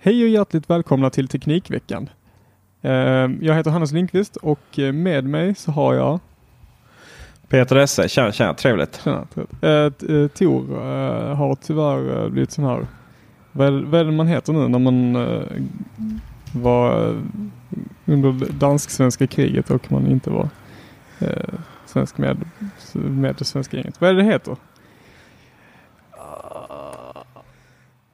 [0.00, 2.08] Hej och hjärtligt välkomna till Teknikveckan.
[2.82, 2.92] Eh,
[3.40, 6.20] Jag heter Hannes Lindqvist och eh, med mig så har jag
[7.48, 9.00] Peter Esse, tjena, tjena, trevligt.
[9.04, 9.62] Tjena, trevligt.
[9.62, 10.80] Eh, eh, Tor
[11.34, 12.86] har tyvärr blivit sån här,
[13.52, 15.12] vad är, vad är det man heter nu när man
[16.52, 17.16] var
[18.04, 20.48] under dansk-svenska kriget och man inte var
[21.86, 22.44] svensk med,
[22.92, 24.00] med det svenska gänget.
[24.00, 24.56] Vad är det det heter?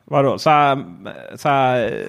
[0.05, 0.84] Vadå, så här,
[1.36, 2.05] så här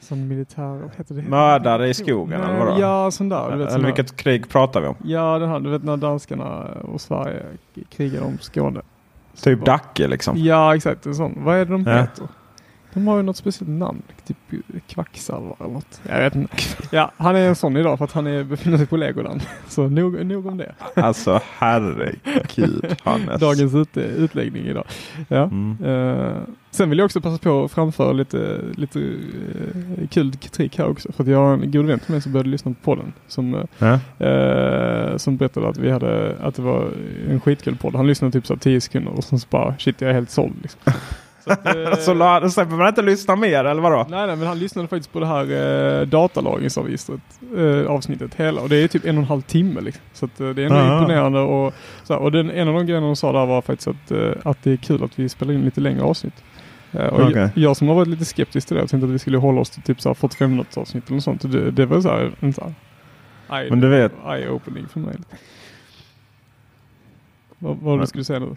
[0.00, 1.22] Som militär, vad heter det?
[1.22, 2.80] mördare i skogen eller vadå?
[2.80, 3.38] Ja, sån där.
[3.44, 3.78] Sån eller där.
[3.86, 4.96] vilket krig pratar vi om?
[5.04, 7.42] Ja, den här, du vet när danskarna och Sverige
[7.90, 8.80] krigade om Skåne.
[9.42, 10.36] Typ Dacke liksom?
[10.38, 11.06] Ja, exakt.
[11.06, 11.44] En sån.
[11.44, 11.92] Vad är det de Ja.
[11.92, 12.26] heter?
[12.94, 14.02] De har ju något speciellt namn.
[14.26, 14.36] Typ
[14.86, 16.00] kvacksalvar eller något.
[16.08, 16.56] Jag vet inte.
[16.90, 19.42] Ja, han är en sån idag för att han är, befinner sig på Legoland.
[19.68, 20.74] Så nog, nog om det.
[20.96, 23.40] Alltså herregud Hannes.
[23.40, 24.84] Dagens ut, utläggning idag.
[25.28, 25.44] Ja.
[25.44, 25.84] Mm.
[25.84, 26.36] Eh,
[26.70, 31.12] sen vill jag också passa på att framföra lite, lite eh, kul kritik här också.
[31.12, 33.12] För att jag har en god vän till mig som började lyssna på podden.
[33.28, 33.54] Som,
[34.18, 36.90] eh, som berättade att, vi hade, att det var
[37.30, 37.94] en skitkul podd.
[37.94, 40.30] Han lyssnade typ så här 10 sekunder och sen så bara shit jag är helt
[40.30, 40.54] såld.
[40.62, 40.80] Liksom.
[41.44, 44.06] Så att, eh, Så la- släpper man inte lyssna mer eller vadå?
[44.08, 45.44] Nej, nej, men han lyssnade faktiskt på det här
[46.00, 47.20] eh, datalagringsavsnittet
[47.56, 50.02] eh, avsnittet hela och det är typ en och en halv timme liksom.
[50.12, 50.98] Så att, eh, det är ändå Aha.
[50.98, 53.88] imponerande och, så här, och den, en av de grejerna de sa där var faktiskt
[53.88, 56.44] att, eh, att det är kul att vi spelar in lite längre avsnitt.
[56.92, 57.32] Eh, och Okej.
[57.40, 59.60] jag, jag som har varit lite skeptisk till det, jag tänkte att vi skulle hålla
[59.60, 61.52] oss till typ så här 45 minuters avsnitt eller något sånt.
[61.52, 62.72] Det, det var så här, en så
[63.48, 65.16] här eye, Men du vet- eye-opening för mig.
[67.58, 68.56] Vad, var det du skulle säga nu?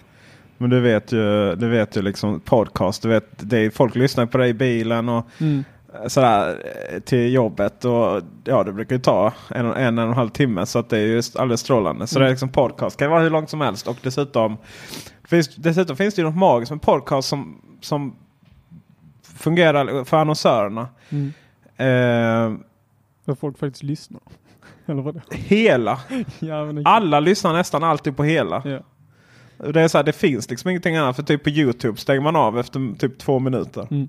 [0.58, 3.02] Men du vet ju, du vet ju liksom podcast.
[3.02, 5.64] Du vet, det är, folk lyssnar på dig i bilen och Mm.
[6.08, 6.64] sådär
[6.94, 7.86] eh, till jobbet.
[7.86, 10.66] Och ja, det brukar ju ta en, en, en och en halv timme.
[10.66, 12.08] Så att det är ju alldeles strålande.
[12.08, 12.24] Så Mm.
[12.26, 12.98] det är liksom podcast.
[13.00, 13.88] kan vara hur långt som helst.
[13.88, 14.58] Och dessutom
[15.24, 18.16] finns, dessutom finns det ju något magiskt med podcast som, som
[19.38, 20.88] fungerar för annonsörerna.
[21.10, 21.34] Mm.
[21.78, 22.60] Eh,
[23.26, 24.22] Där folk faktiskt lyssnar.
[24.86, 26.00] Eller vad det hela.
[26.40, 28.62] ja, men det- Alla lyssnar nästan alltid på hela.
[28.66, 28.80] Ja.
[29.58, 31.16] Det, är så här, det finns liksom ingenting annat.
[31.16, 33.88] För typ på Youtube stänger man av efter typ två minuter.
[33.92, 34.08] Mm.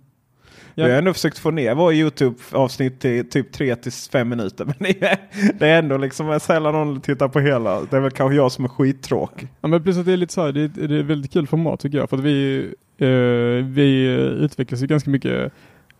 [0.75, 4.65] Vi har ändå försökt få ner vår Youtube-avsnitt till typ 3 till 5 minuter.
[4.65, 5.19] Men det är,
[5.59, 7.81] det är ändå liksom sällan någon tittar på hela.
[7.91, 9.49] Det är väl kanske jag som är skittråkig.
[9.61, 11.81] Ja men att det är lite så här, det är, det är väldigt kul format
[11.81, 12.11] tycker jag.
[12.11, 14.05] För att vi, eh, vi
[14.41, 15.53] utvecklas ju ganska mycket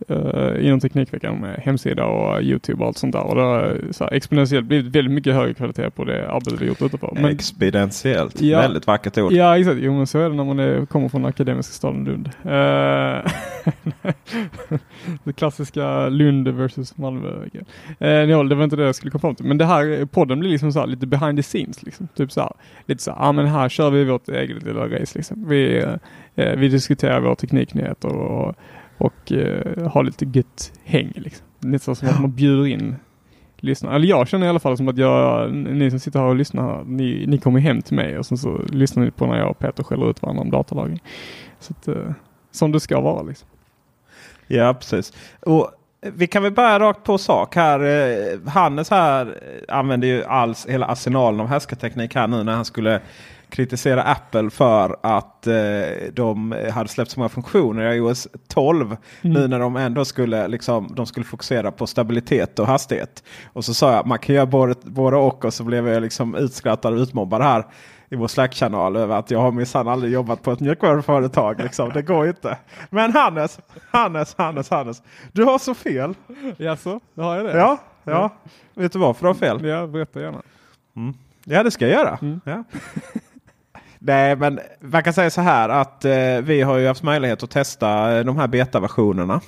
[0.09, 3.23] eh, inom Teknikveckan med hemsida och Youtube och allt sånt där.
[3.23, 6.67] Och det har så här, exponentiellt blivit väldigt mycket högre kvalitet på det arbete vi
[6.67, 7.13] gjort utanför.
[7.15, 8.41] Men, Exponentiellt.
[8.41, 8.61] Ja.
[8.61, 9.33] Väldigt vackert ord.
[9.33, 12.31] Ja exakt, jo men så är det när man är, kommer från akademiska staden Lund.
[12.45, 13.33] Eh,
[15.25, 17.29] det klassiska Lund versus Malmö.
[17.99, 19.47] Eh, ja, det var inte det jag skulle komma fram till.
[19.47, 21.83] Men det här podden blir liksom så här, lite behind the scenes.
[21.83, 22.09] Liksom.
[22.15, 22.53] Typ så här,
[22.87, 25.19] lite så här, ja men här kör vi vårt eget lilla race.
[25.19, 25.49] Liksom.
[25.49, 25.85] Vi,
[26.35, 28.55] eh, vi diskuterar våra tekniknyheter och,
[28.99, 31.13] och eh, har lite gött häng.
[31.15, 31.47] Liksom.
[31.79, 32.97] Så som att man bjuder in
[33.57, 33.95] lyssnare.
[33.95, 36.85] Eller jag känner i alla fall som att jag, ni som sitter här och lyssnar,
[36.85, 39.59] ni, ni kommer hem till mig och sen så lyssnar ni på när jag och
[39.59, 41.03] Peter skäller ut varandra om datalagring.
[41.61, 42.13] Så att, eh,
[42.51, 43.49] som det ska vara liksom.
[44.47, 45.13] Ja, precis.
[45.41, 45.71] Och
[46.01, 47.81] vi kan väl börja rakt på sak här.
[47.81, 52.65] Eh, Hannes här eh, använde ju alls hela arsenalen av härskarteknik här nu när han
[52.65, 53.01] skulle
[53.51, 55.55] kritisera Apple för att eh,
[56.13, 58.97] de hade släppt så många funktioner i iOS 12.
[59.21, 63.25] Nu när de ändå skulle, liksom, de skulle fokusera på stabilitet och hastighet.
[63.53, 65.45] Och så sa jag man kan göra både, både och.
[65.45, 67.65] Och så blev jag liksom utskrattad och utmobbad här
[68.11, 71.61] i vår Slack-kanal över att jag har minsann aldrig jobbat på ett mjukvaruföretag.
[71.61, 71.91] Liksom.
[71.95, 72.59] Det går inte.
[72.91, 73.61] Men Hannes,
[73.91, 75.03] Hannes, Hannes, Hannes.
[75.33, 76.15] Du har så fel.
[76.57, 77.59] Jaså, har jag det?
[77.59, 78.31] Ja, ja.
[78.75, 79.65] Vet du varför du har fel?
[79.65, 80.43] Ja, berätta gärna.
[81.45, 82.19] Ja, det ska jag göra.
[82.45, 82.65] Ja.
[83.99, 87.51] Nej, men man kan säga så här att eh, vi har ju haft möjlighet att
[87.51, 89.41] testa eh, de här betaversionerna.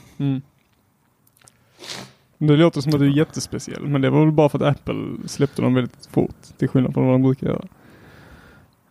[2.38, 5.28] Det låter som att du är jättespeciell, men det var väl bara för att Apple
[5.28, 6.34] släppte dem väldigt fort.
[6.58, 7.64] Till skillnad från vad de brukar göra.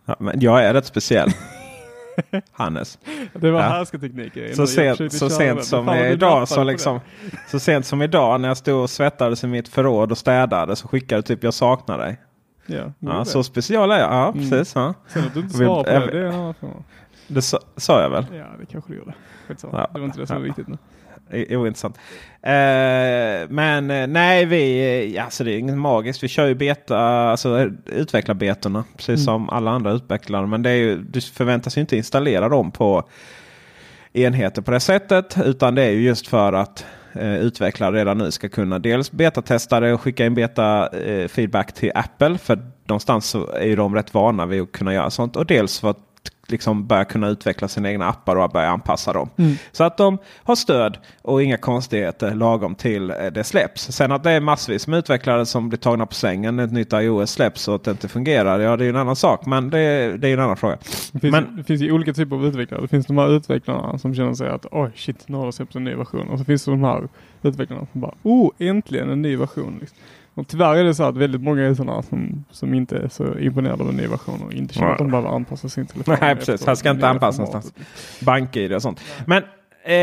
[0.04, 1.30] Ja, men jag är rätt speciell.
[2.52, 2.98] Hannes.
[3.34, 4.54] Det var Ja.
[4.54, 5.64] Så sent, försökte så sent det.
[5.64, 7.00] som Fan, idag så, liksom,
[7.50, 10.88] så sent som idag när jag stod och svettades i mitt förråd och städade så
[10.88, 12.18] skickade typ jag saknar dig.
[12.76, 13.44] Ja, Ja, så det.
[13.44, 14.12] speciell är jag.
[14.12, 14.50] Ja, Mm.
[14.50, 14.74] precis.
[14.74, 14.94] Ja.
[15.08, 16.74] Sen att du inte svarar på det, det är en annan fråga.
[17.28, 18.24] Det sa, sa jag väl?
[18.32, 19.14] Ja, det kanske du gjorde.
[19.62, 19.88] Ja.
[19.92, 20.76] Det var inte det som var viktigt nu.
[21.56, 21.96] Ointressant.
[22.42, 22.50] Eh,
[23.48, 26.22] men eh, nej, vi, eh, alltså det är inget magiskt.
[26.22, 26.98] Vi kör ju beta,
[27.30, 28.84] alltså utvecklarbetorna.
[28.96, 30.46] Precis som alla andra utvecklare.
[30.46, 33.08] Men det är ju, du förväntas ju inte installera dem på
[34.12, 35.36] enheter på det sättet.
[35.44, 39.80] Utan det är ju just för att eh, utvecklare redan nu ska kunna dels betatesta
[39.80, 42.38] det och skicka in beta-feedback eh, till Apple.
[42.38, 45.36] För någonstans så är ju de rätt vana vid att kunna göra sånt.
[45.36, 46.09] Och dels för att
[46.48, 49.28] liksom börja kunna utveckla sina egna appar och börja anpassa dem.
[49.72, 53.92] Så att de har stöd och inga konstigheter lagom till eh, det släpps.
[53.92, 56.92] Sen att det är massvis med utvecklare som blir tagna på sängen när ett nytt
[56.92, 58.60] iOS släpps och att det inte fungerar.
[58.60, 59.46] Ja, det är ju en annan sak.
[59.46, 60.76] Men det, är- det är en annan fråga.
[61.12, 62.80] Det finns, Men- det finns ju olika typer av utvecklare.
[62.82, 65.76] Det finns de här utvecklarna som känner sig att oj shit, nu har det släppts
[65.76, 66.28] en ny version.
[66.28, 67.08] Och så finns det de här
[67.42, 69.76] utvecklarna som bara oh, äntligen en ny version.
[69.80, 69.98] Liksom.
[70.40, 73.38] Och tyvärr är det så att väldigt många är sådana som, som inte är så
[73.38, 76.16] imponerade av en ny version och inte känner att de behöver anpassa sin telefon.
[76.20, 76.66] Nej, precis.
[76.66, 77.54] Här ska det inte nya anpassa formatet.
[77.54, 78.20] någonstans.
[78.20, 79.00] BankID och sånt.
[79.26, 79.42] Men
[79.84, 79.94] eh,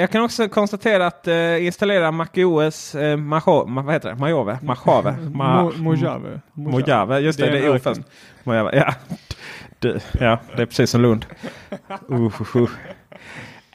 [0.00, 4.14] jag kan också konstatera att eh, installera MacOS eh, Majo, ma, vad heter det?
[4.14, 4.58] Mojave?
[4.62, 5.16] Mojave?
[5.34, 6.40] Ma, Mo- Mojave.
[6.52, 7.50] Mojave, just det.
[7.50, 7.96] Det är Det är.
[8.44, 8.94] Mojave, ja.
[9.78, 11.26] Du, ja, det är precis som Lund.
[12.10, 12.70] Uh, uh, uh.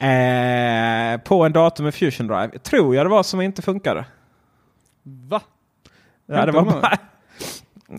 [0.08, 2.58] Eh, på en dator med Fusion Drive.
[2.58, 4.04] Tror jag det var som inte funkade.
[5.02, 5.40] Va?
[6.26, 6.92] Ja, det var bara...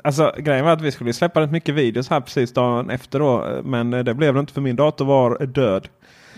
[0.03, 3.61] Alltså grejen var att vi skulle släppa rätt mycket videos här precis dagen efter då.
[3.63, 5.87] Men eh, det blev det inte för min dator var död.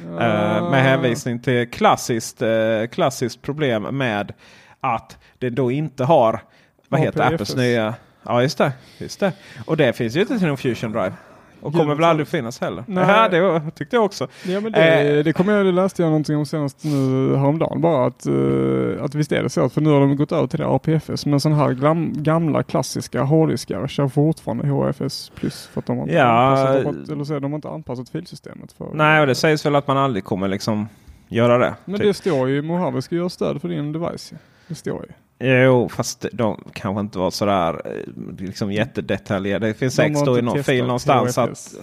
[0.06, 4.34] Eh, med hänvisning till klassiskt, eh, klassiskt problem med
[4.80, 6.40] att det då inte har
[6.88, 7.34] vad heter.
[7.34, 7.96] Apples nya...
[8.24, 9.34] Ja just det, just det.
[9.66, 11.14] Och det finns ju inte till någon Fusion Drive.
[11.62, 12.84] Och kommer väl aldrig finnas heller.
[12.88, 13.06] Nej.
[13.08, 14.28] Ja, det tyckte jag också.
[14.48, 15.24] Ja men det, Eh.
[15.24, 19.16] det kommer jag, det läste jag någonting om senast nu häromdagen bara att, uh, att
[19.16, 21.62] visst är det så för nu har de gått över till det APFS men sådana
[21.64, 26.26] här glam, gamla klassiska hårddiskar kör fortfarande HFS plus för att de har inte, Ja.
[26.78, 29.88] anpassat, eller så de har inte anpassat filsystemet för Nej, och det sägs väl att
[29.88, 30.88] man aldrig kommer liksom
[31.28, 31.76] göra det.
[31.86, 32.08] Men typ.
[32.08, 34.34] det står ju Mojave ska göra stöd för din device.
[34.68, 35.14] Det står ju.
[35.40, 39.68] Jo, fast de kanske inte var sådär eh, liksom jättedetaljerade.
[39.68, 41.76] Det finns De säkert i någon fil någonstans att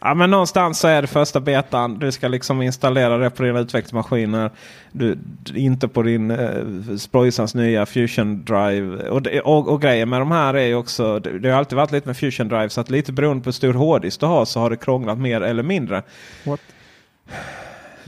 [0.00, 1.98] Ja, men någonstans så är det första betan.
[1.98, 4.50] Du ska liksom installera det på dina utvecklingsmaskiner.
[4.92, 5.18] Du,
[5.54, 9.08] inte på din eh, Sproisans nya Fusion Drive.
[9.08, 11.18] Och, och, och grejen med de här är ju också.
[11.18, 12.68] Det, det har alltid varit lite med Fusion Drive.
[12.68, 15.40] Så att lite beroende på hur stor hårddisk du har så har det krånglat mer
[15.40, 16.02] eller mindre.
[16.44, 16.60] What?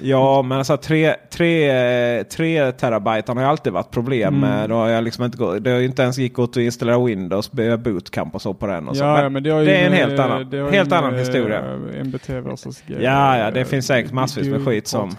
[0.02, 4.40] Ja, men alltså 3 tre, tre terabyte har ju alltid varit problem Mm.
[4.50, 4.68] med.
[4.70, 7.50] Då har jag liksom inte gått, det har ju inte ens gått att installera Windows,
[7.78, 8.88] bootcamp och så på den.
[8.88, 9.04] Och så.
[9.04, 11.58] Ja, men det, ju det är en med- helt annan, helt annan med, historia.
[11.94, 12.94] eh, MBT versus G.
[13.00, 15.16] Ja, ja, det finns säkert massvis med skit som-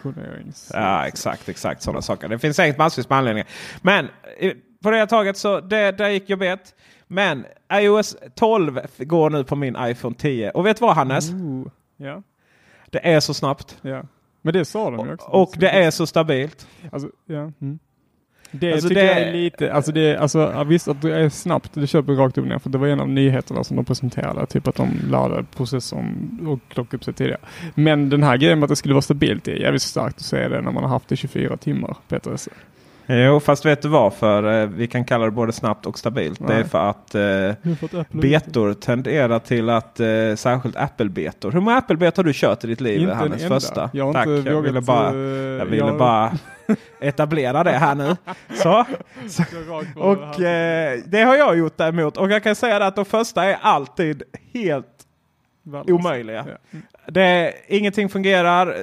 [0.74, 2.28] Ja, exakt, exakt sådana saker.
[2.28, 3.48] Det finns säkert massvis med anledningar.
[3.82, 4.08] Men
[4.40, 4.52] eh,
[4.84, 6.76] på det här taget så det, där gick jag bet.
[7.08, 10.50] Men iOS 12 går nu på min iPhone 10.
[10.52, 11.30] Och vet du vad Hannes?
[11.32, 11.68] Ooh.
[11.98, 12.22] Ja,
[12.92, 13.78] Det är så snabbt.
[13.82, 14.04] ja.
[14.42, 15.28] Men det sa de ju också.
[15.28, 16.68] Och det är så stabilt.
[16.92, 17.52] Alltså, ja.
[17.62, 17.80] Mm.
[18.52, 21.72] Det Alltså, tycker det- jag är lite, alltså det alltså visst att det är snabbt,
[21.74, 24.68] det köper rakt upp ner för det var en av nyheterna som de presenterade, typ
[24.68, 27.40] att de laddade processorn och klockade upp sig tidigare.
[27.76, 30.22] Men den här grejen med att det skulle vara stabilt, det är jävligt starkt att
[30.22, 32.28] säga det när man har haft det i 24 timmar på ett.
[33.26, 34.62] Jo, fast vet du varför?
[34.62, 36.40] Eh, Vi kan kalla det både snabbt och stabilt.
[36.48, 36.64] Det är Nej.
[36.64, 41.52] för att eh, betor tenderar till att, eh, särskilt Apple-betor.
[41.52, 43.00] Hur många Apple-betor har du kört i ditt liv?
[43.00, 43.44] Inte en Hannes?
[43.44, 43.56] enda.
[43.56, 43.90] Första.
[43.94, 45.16] Jag Tack, inte jag vågat, ville bara, eh,
[45.60, 46.32] jag ville jag- bara
[47.02, 48.16] etablera det här nu.
[48.54, 48.86] Så.
[49.96, 52.18] Och eh, det har jag gjort däremot.
[52.18, 54.24] Och jag kan säga att de första är alltid
[54.54, 54.86] helt
[55.88, 56.46] omöjliga.
[56.72, 56.80] Ja.
[57.08, 58.76] Det, ingenting fungerar.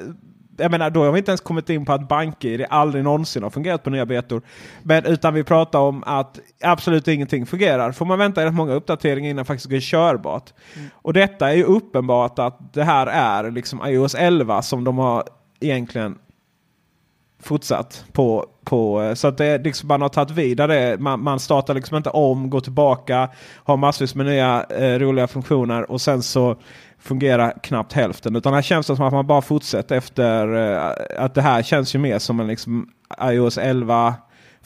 [0.57, 3.51] Jag menar, då har vi inte ens kommit in på att bank-id aldrig någonsin har
[3.51, 4.43] fungerat på nya betor.
[4.83, 7.93] Men, utan vi pratar om att absolut ingenting fungerar.
[7.93, 10.53] Får man vänta rätt många uppdateringar innan det faktiskt blir körbart.
[10.93, 15.25] Och detta är ju uppenbart att det här är liksom iOS 11 som de har
[15.61, 16.19] egentligen
[17.43, 18.47] fortsatt på.
[18.65, 20.97] på så att det liksom man har tagit vidare.
[20.99, 23.29] Man, man startar liksom inte om, går tillbaka,
[23.65, 26.57] har massvis med nya eh, roliga funktioner och sen så
[27.07, 28.37] fungerar knappt hälften.
[28.37, 31.95] Utan här känns det som att man bara fortsätter efter eh, att det här känns
[31.95, 32.89] ju mer som en liksom
[33.23, 34.15] iOS 11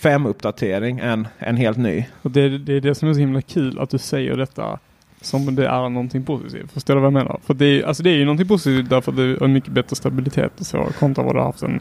[0.00, 2.06] 5-uppdatering än en helt ny.
[2.22, 4.78] Och det, det är det som är så himla kul att du säger detta
[5.20, 6.72] som det är någonting positivt.
[6.72, 7.40] Förstår du vad jag menar?
[7.46, 9.96] För det är, alltså det är ju någonting positivt därför att det är mycket bättre
[9.96, 11.80] stabilitet och så kontra vad du har haft en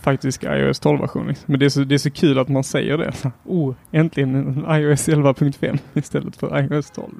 [0.00, 1.26] faktisk iOS 12-version.
[1.26, 1.44] Liksom.
[1.46, 3.12] Men det är, så, det är så kul att man säger det.
[3.44, 7.10] oh, äntligen en iOS 11.5 istället för iOS 12.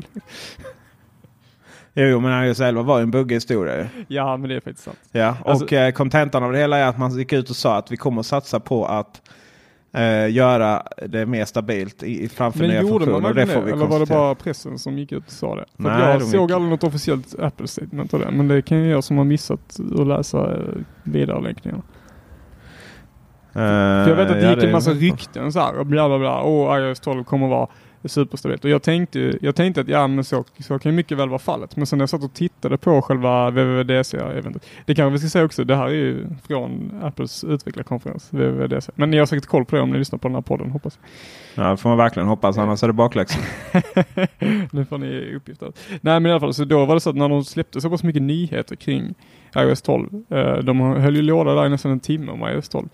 [1.98, 3.86] Jo, men iOS 11 var ju en buggig historia.
[4.08, 4.98] Ja, men det är faktiskt sant.
[5.12, 7.76] Ja, och alltså, eh, kontentan av det hela är att man gick ut och sa
[7.76, 9.22] att vi kommer att satsa på att
[9.92, 13.20] eh, göra det mer stabilt i, framför men nya gjorde funktioner.
[13.20, 13.72] Man det det?
[13.72, 15.64] Eller var det bara pressen som gick ut och sa det?
[15.76, 16.54] För Nej, jag de såg gick...
[16.54, 18.30] aldrig något officiellt Apple statement av det.
[18.30, 20.60] Men det kan ju jag som har missat att läsa eh,
[21.02, 21.82] vidarelänkningarna.
[23.56, 23.62] Uh,
[24.08, 26.18] jag vet att det ja, gick det en massa rykten så här och bla bla
[26.18, 26.40] bla.
[26.40, 27.68] Och iOS 12 kommer vara
[28.04, 28.64] superstabilt.
[28.64, 31.76] Och jag tänkte, jag tänkte att ja men så, så kan mycket väl vara fallet.
[31.76, 34.66] Men sen när jag satt och tittade på själva WWDC-eventet.
[34.86, 38.92] Det kanske vi ska säga också, det här är ju från Apples utvecklarkonferens, WWDC.
[38.94, 40.98] Men ni har säkert koll på det om ni lyssnar på den här podden hoppas
[41.54, 41.64] jag.
[41.64, 43.38] Ja det får man verkligen hoppas, annars är det bakläxa.
[44.70, 45.72] nu får ni uppgifter.
[46.00, 47.90] Nej men i alla fall, så då var det så att när de släppte så
[47.90, 49.14] pass mycket nyheter kring
[49.56, 50.08] iOS 12.
[50.30, 52.88] Eh, de höll ju låda där i nästan en timme om iOS 12.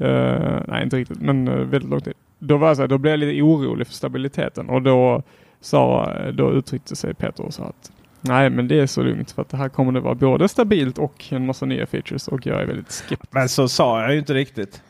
[0.00, 2.14] Uh, nej, inte riktigt, men uh, väldigt lång tid.
[2.38, 5.22] Då, var så här, då blev jag lite orolig för stabiliteten och då,
[5.60, 9.42] sa, då uttryckte sig Peter och sa att nej, men det är så lugnt för
[9.42, 12.62] att det här kommer det vara både stabilt och en massa nya features och jag
[12.62, 13.32] är väldigt skeptisk.
[13.32, 14.82] Men så sa jag ju inte riktigt.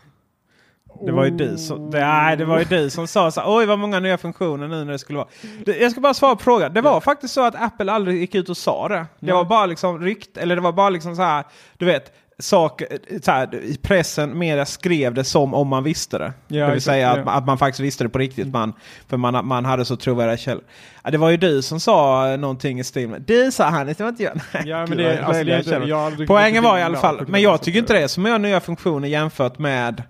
[1.07, 3.67] Det var ju du som, det, nej, det var ju du som sa så oj
[3.67, 5.29] vad många nya funktioner nu när det skulle vara.
[5.65, 6.73] Det, jag ska bara svara på frågan.
[6.73, 7.01] Det var ja.
[7.01, 9.07] faktiskt så att Apple aldrig gick ut och sa det.
[9.21, 9.35] Det ja.
[9.35, 11.45] var bara liksom rykt, eller det var bara liksom så här,
[11.77, 12.83] du vet, sak,
[13.23, 16.33] så här, i pressen media skrev det som om man visste det.
[16.49, 17.33] Ja, det vill säga att, ja.
[17.33, 18.47] att, man faktiskt visste det på riktigt.
[18.47, 18.73] Man,
[19.09, 20.65] för man, man hade så trovärdiga källor.
[21.05, 24.01] Ja, det var ju du som sa någonting i stil med Du sa han, det
[24.01, 24.41] var inte jag.
[24.65, 27.93] Ja, men det, alltså, det, det, Poängen var i alla fall, men jag tycker inte
[27.93, 30.03] det är så många nya funktioner jämfört med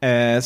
[0.00, 0.42] Eh,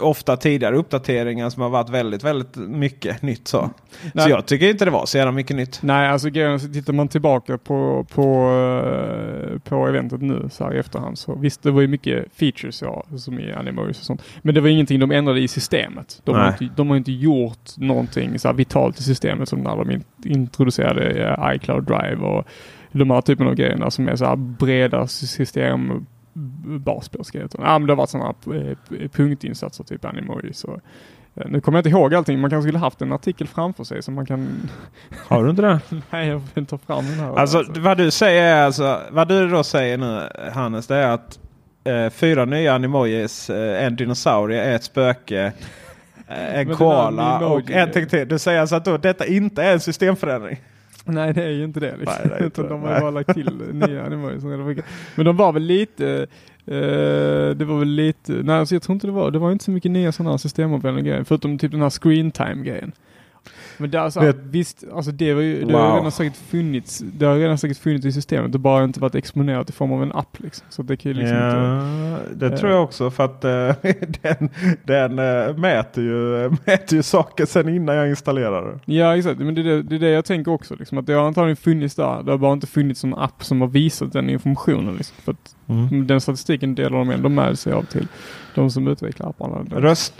[0.00, 3.48] ofta tidigare uppdateringar som har varit väldigt, väldigt mycket nytt.
[3.48, 3.70] Så,
[4.12, 4.24] Nej.
[4.24, 5.82] så jag tycker inte det var så jävla mycket nytt.
[5.82, 6.30] Nej, alltså
[6.72, 11.62] tittar man tillbaka på, på, uh, på eventet nu så här i efterhand så visst,
[11.62, 14.22] det var ju mycket features ja, som i Animories och sånt.
[14.42, 16.20] Men det var ingenting de ändrade i systemet.
[16.24, 19.90] De, har inte, de har inte gjort någonting så vitalt i systemet som när de
[19.90, 22.44] in, introducerade uh, iCloud Drive och
[22.92, 26.06] de här typen av grejerna som är så här breda system
[26.78, 27.48] basspårsgrejer.
[27.58, 30.52] Ja, men det har varit sådana eh, punktinsatser, typ Animoji.
[30.52, 30.80] Så,
[31.34, 32.40] eh, nu kommer jag inte ihåg allting.
[32.40, 34.70] Man kanske skulle haft en artikel framför sig som man kan...
[35.28, 35.80] Har du inte det?
[36.10, 37.36] Nej, jag vill ta fram den här.
[37.36, 41.10] Alltså, alltså, vad du säger är alltså, vad du då säger nu Hannes, det är
[41.10, 41.38] att
[41.84, 45.52] eh, fyra nya Animojis, eh, en dinosaurie, ett spöke,
[46.28, 48.28] eh, en koala och en till.
[48.28, 50.60] Du säger alltså att då, detta inte är en systemförändring?
[51.12, 51.96] Nej det är ju inte det.
[51.96, 52.14] Liksom.
[52.24, 54.82] Nej, det inte, de har bara lagt till nya animationer.
[55.14, 56.26] Men de var väl lite,
[56.66, 59.64] eh, det var väl lite, nej alltså jag tror inte det var, det var inte
[59.64, 61.24] så mycket nya sådana systemomvälvande grejer.
[61.24, 62.92] Förutom typ den här screen time grejen.
[63.78, 65.80] Men det, alltså, visst, alltså det, var ju, det wow.
[65.80, 68.52] har redan säkert funnits, det har redan säkert funnits i systemet.
[68.52, 70.40] Det har bara inte varit exponerat i form av en app.
[70.40, 70.66] Liksom.
[70.70, 71.78] Så det kan liksom ja,
[72.18, 73.50] inte, det äh, tror jag också för att äh,
[74.22, 74.50] den,
[74.84, 78.94] den äh, mäter, ju, mäter ju saker sen innan jag installerar det.
[78.94, 80.74] Ja exakt, men det är det, det, är det jag tänker också.
[80.74, 82.22] Liksom, att det har antagligen funnits där.
[82.22, 84.96] Det har bara inte funnits en app som har visat den informationen.
[84.96, 86.06] Liksom, för att mm.
[86.06, 88.06] Den statistiken delar de ändå med sig av till
[88.54, 89.64] de som utvecklar apparna.
[89.70, 90.14] Röst,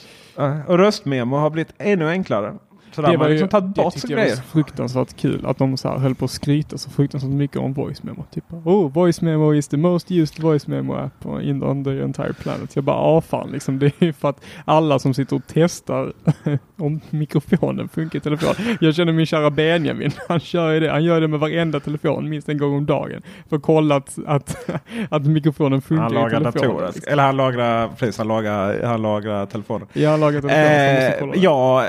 [0.66, 2.54] och röstmemo har blivit ännu enklare.
[2.92, 4.28] Så det var liksom tagit bort det grejer.
[4.28, 7.56] var så fruktansvärt kul att de så här höll på att skryta så fruktansvärt mycket
[7.56, 8.24] om voice memo.
[8.30, 12.32] Typ, oh, voice memo is the most used voice memo app in on the entire
[12.32, 12.76] planet.
[12.76, 13.78] Jag bara, ah fan liksom.
[13.78, 16.12] Det är ju för att alla som sitter och testar
[16.76, 18.54] om mikrofonen funkar i telefon.
[18.80, 20.10] Jag känner min kära Benjamin.
[20.28, 20.90] Han kör ju det.
[20.90, 23.22] Han gör det med varenda telefon minst en gång om dagen.
[23.48, 24.70] För att kolla att, att,
[25.10, 26.52] att mikrofonen funkar han i telefonen.
[26.52, 26.86] Datorer.
[26.86, 27.12] Liksom.
[27.12, 29.88] Eller han lagrar, precis, han lagrar, han lagrar telefonen.
[29.92, 31.34] Ja, han lagrar telefonen.
[31.34, 31.84] Eh, ja,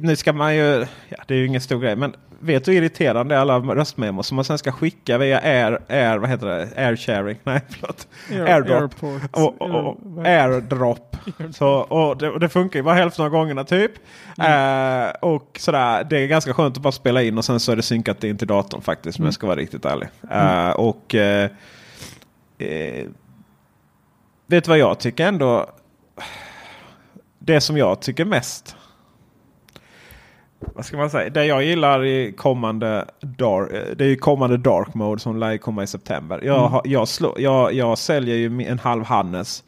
[0.00, 1.96] nu ska man ju, ja, det är ju ingen stor grej.
[1.96, 6.18] Men vet du hur irriterande alla röstmemos som man sen ska skicka via air, air
[6.18, 6.68] vad heter det?
[6.76, 7.38] Air sharing?
[7.44, 8.08] Nej, förlåt.
[8.30, 8.92] Air, Airdrop.
[9.30, 11.16] Och, och, och, airdrop.
[11.52, 13.92] Så, och det, det, funkar ju bara hälften av gångerna typ.
[14.38, 15.06] Mm.
[15.06, 17.76] Uh, och sådär, det är ganska skönt att bara spela in och sen så är
[17.76, 19.18] det synkat in till datorn faktiskt.
[19.18, 20.08] Om jag ska vara riktigt ärlig.
[20.32, 21.20] Uh, och uh,
[22.68, 23.06] eh,
[24.46, 25.66] vet du vad jag tycker ändå?
[27.38, 28.76] Det som jag tycker mest.
[30.60, 31.30] Vad ska man säga?
[31.30, 35.82] Det jag gillar i kommande dark, det är ju kommande dark mode som lär komma
[35.82, 36.40] i september.
[36.44, 36.80] Jag, Mm.
[36.84, 39.64] jag, slår, jag, jag säljer ju en halv Hannes.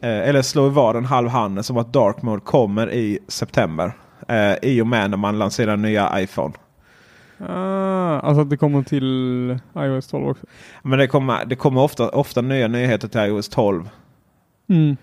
[0.00, 3.92] Eh, eller slår vad en halv Hannes som att dark mode kommer i september.
[4.28, 6.54] Eh, I och med när man lanserar nya iPhone.
[7.48, 10.46] Ah, alltså att det kommer till iOS 12 också.
[10.82, 13.88] Men det kommer, det kommer ofta, ofta nya nyheter till iOS 12.
[14.68, 14.96] Mm.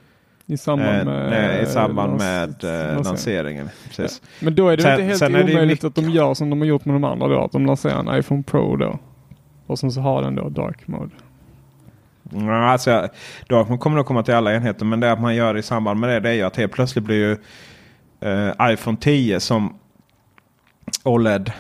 [0.50, 3.04] I samband Eh, med, nej, I samband lans- med eh, lansering.
[3.04, 3.70] lanseringen.
[3.88, 4.22] Precis.
[4.40, 6.68] Men då är det Sen- inte helt omöjligt mycket- att de gör som de har
[6.68, 7.44] gjort med de andra då.
[7.44, 9.00] Att de lanserar en iPhone Pro då.
[9.68, 11.10] Och sen så har den då dark mode.
[12.34, 13.08] Ja, alltså,
[13.50, 14.86] Dark kommer nog komma till alla enheter.
[14.86, 17.06] Men det att man gör i samband med det, det är ju att helt plötsligt
[17.06, 17.38] blir ju
[18.30, 19.74] eh, iPhone 10 som
[21.04, 21.52] OLED,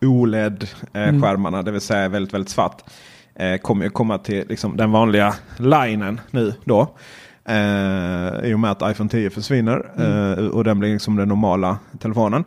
[0.00, 2.82] OLED-skärmarna, det vill säga väldigt, väldigt svart.
[3.34, 6.88] Eh, kommer ju komma till liksom, den vanliga linen nu då.
[7.48, 11.78] Eh, I och med att iPhone 10 försvinner eh, och den blir liksom den normala
[11.98, 12.44] telefonen.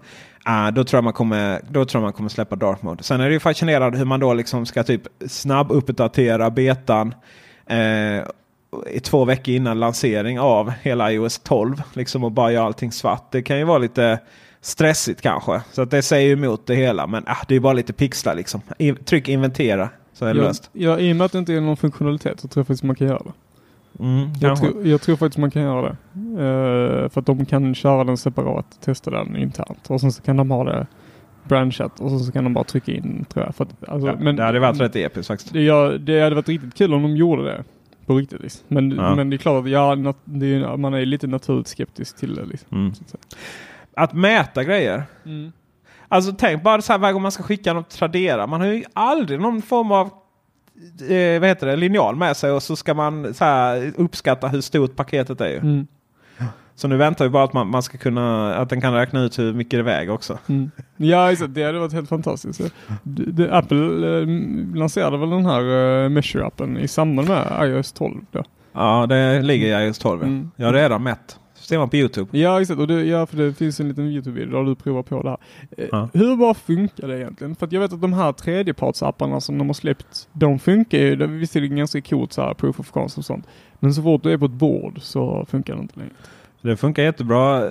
[0.48, 3.04] Eh, då, tror jag man kommer, då tror man kommer släppa Dark Mode.
[3.04, 7.14] Sen är det ju fascinerande hur man då liksom ska typ snabbuppdatera betan
[7.70, 8.24] eh,
[8.92, 11.82] i två veckor innan lansering av hela iOS 12.
[11.94, 13.32] Liksom och bara göra allting svart.
[13.32, 14.20] Det kan ju vara lite
[14.62, 15.62] stressigt kanske.
[15.72, 17.08] Så att det säger ju emot det hela.
[17.08, 18.62] Men ah, det är bara lite pixlar liksom.
[18.78, 20.70] I, tryck inventera så är det Ja, löst.
[20.74, 22.96] ja, I och med att det inte är någon funktionalitet så tror jag faktiskt man
[22.96, 23.32] kan göra det.
[24.00, 25.96] Mm, Jag, tror- jag tror faktiskt man kan göra det.
[26.44, 29.90] Eh, för att de kan köra den separat, testa den internt.
[29.90, 30.88] Och sen så kan de ha det
[31.44, 33.56] branchat och sen så kan de bara trycka in tror jag.
[33.56, 35.54] För att, alltså, ja, det hade varit rätt episkt faktiskt.
[35.54, 37.64] Det, ja, det hade varit riktigt kul om de gjorde det.
[38.06, 38.42] På riktigt.
[38.42, 38.62] Liksom.
[38.68, 39.16] Men, Ja.
[39.16, 42.46] men det är klart att ja, är, man är lite naturligt skeptisk till det.
[42.46, 42.94] Liksom, Mm.
[43.96, 45.04] Att mäta grejer.
[45.26, 45.52] Mm.
[46.08, 48.48] Alltså tänk bara så här varje gång man ska skicka något Tradera.
[48.48, 50.10] Man har ju aldrig någon form av
[51.10, 54.62] eh, vad heter det, linjal med sig och så ska man så här, uppskatta hur
[54.62, 55.50] stort paketet är.
[55.50, 55.58] Ju.
[55.58, 55.88] Mm.
[56.80, 59.40] Så nu väntar vi bara att man, man ska kunna, att den kan räkna ut
[59.40, 60.38] hur mycket det väger också.
[60.50, 60.72] Mm.
[60.98, 61.54] Ja, exakt.
[61.54, 62.62] det hade varit helt fantastiskt.
[63.04, 64.28] Det, det, Apple eh,
[64.76, 68.22] lanserade väl den här uh, Measure-appen i samband med iOS 12.
[68.32, 68.44] Då.
[68.74, 70.24] Ja, det ligger i iOS 12.
[70.24, 70.52] Mm.
[70.56, 71.40] Jag har redan mätt.
[71.70, 72.38] Ser man på Youtube.
[72.38, 72.80] Ja, exakt.
[72.80, 75.38] Och det, ja, för det finns en liten YouTube-video där du provar på det här.
[75.78, 76.10] Eh, Ja.
[76.14, 77.56] Hur bra funkar det egentligen?
[77.56, 81.16] För jag vet att de här tredjepartsapparna som de har släppt, de funkar ju.
[81.16, 83.48] Det är visserligen ganska coolt så här, proof of concept och sånt.
[83.80, 86.12] Men så fort du är på ett bord så funkar det inte längre.
[86.62, 87.70] Det funkar jättebra.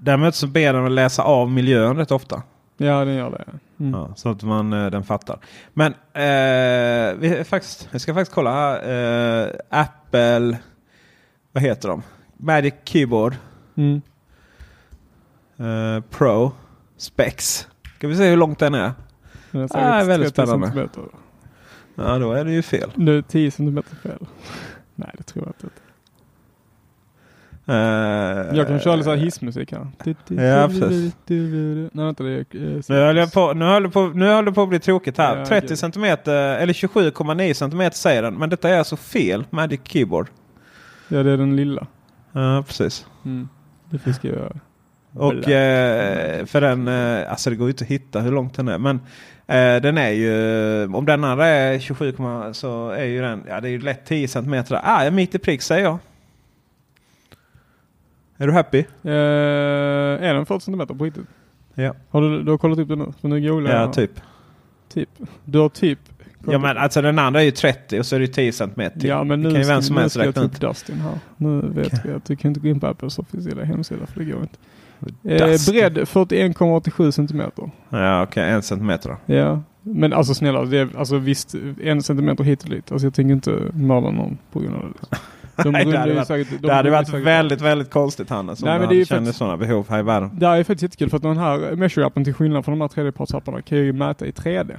[0.00, 2.42] Däremot så ber den att läsa av miljön rätt ofta.
[2.76, 3.44] Ja, den gör det.
[3.84, 4.00] Mm.
[4.00, 5.38] Ja, så att man eh, den fattar.
[5.72, 9.44] Men eh, vi, faktiskt, vi ska faktiskt kolla här.
[9.44, 10.58] Eh, Apple,
[11.52, 12.02] vad heter de?
[12.42, 13.34] Magic Keyboard
[13.76, 14.00] Mm.
[15.58, 16.52] eh, Pro
[16.96, 17.68] Specs.
[17.96, 18.92] Ska vi se hur långt den är?
[19.50, 20.66] Den är Ah, väldigt 30 spännande.
[20.66, 21.02] centimeter.
[21.94, 22.90] Ja, då är det ju fel.
[22.94, 24.26] Nu är det 10 centimeter fel.
[24.94, 25.74] Nej, det tror jag inte.
[27.66, 29.86] Eh, Jag kan köra lite hissmusik här.
[30.28, 31.14] Ja, precis.
[31.26, 32.24] Nej, vänta.
[32.24, 34.62] Det är, eh, Nu höll, jag på, nu, höll det på, nu höll det på
[34.62, 35.36] att bli tråkigt här.
[35.38, 35.78] Ja, 30 gud.
[35.78, 38.34] cm eller 27,9 cm säger den.
[38.34, 40.28] Men detta är alltså fel Magic Keyboard.
[41.08, 41.86] Ja, det är den lilla.
[42.32, 43.06] Ja, precis.
[43.24, 43.48] Mm.
[43.90, 44.50] Det jag skriva.
[45.12, 48.68] Och eh, för den, eh, alltså det går ju inte att hitta hur långt den
[48.68, 48.78] är.
[48.78, 48.96] Men
[49.46, 52.14] eh, den är ju, om den andra är 27,
[52.52, 54.64] så är ju den, ja det är ju lätt 10 cm.
[54.70, 55.98] Ah, jag mitt i prick säger jag.
[58.36, 58.78] Är du happy?
[59.02, 61.26] Eh, är den 40 centimeter på riktigt?
[61.74, 61.94] Ja.
[62.10, 63.12] Har du, du har kollat upp det nu?
[63.20, 63.38] Nu
[63.70, 64.20] Ja, typ.
[64.88, 65.08] typ.
[65.44, 65.98] Du har typ
[66.46, 69.08] Ja men alltså den andra är ju 30 och så är det 10 cm till.
[69.08, 71.12] Ja men det nu kan ju vem som nu ska jag ta upp Dustin här.
[71.36, 74.26] Nu vet vi att du kan inte gå in på Apples officiella hemsida för det
[74.30, 74.56] går inte.
[75.46, 75.76] Dustin.
[75.76, 77.70] Eh, bredd 41,87 centimeter.
[77.88, 79.34] Ja okej, en centimeter då.
[79.34, 79.62] Ja.
[79.82, 82.92] Men alltså snälla, det är, alltså visst en centimeter hit och dit.
[82.92, 85.16] Alltså jag tänker inte mörda någon på grund av det.
[85.62, 88.62] De Nej, det hade varit- säkert- de Det hade varit säkert- väldigt, väldigt konstigt Hannes.
[88.62, 90.30] Om Nej, men men det är kände faktiskt- sådana behov här i världen.
[90.32, 92.88] Det här är faktiskt jättekul för att den här Measure-appen till skillnad från de här
[92.88, 94.76] tredjepartsapparna kan ju mäta i 3D.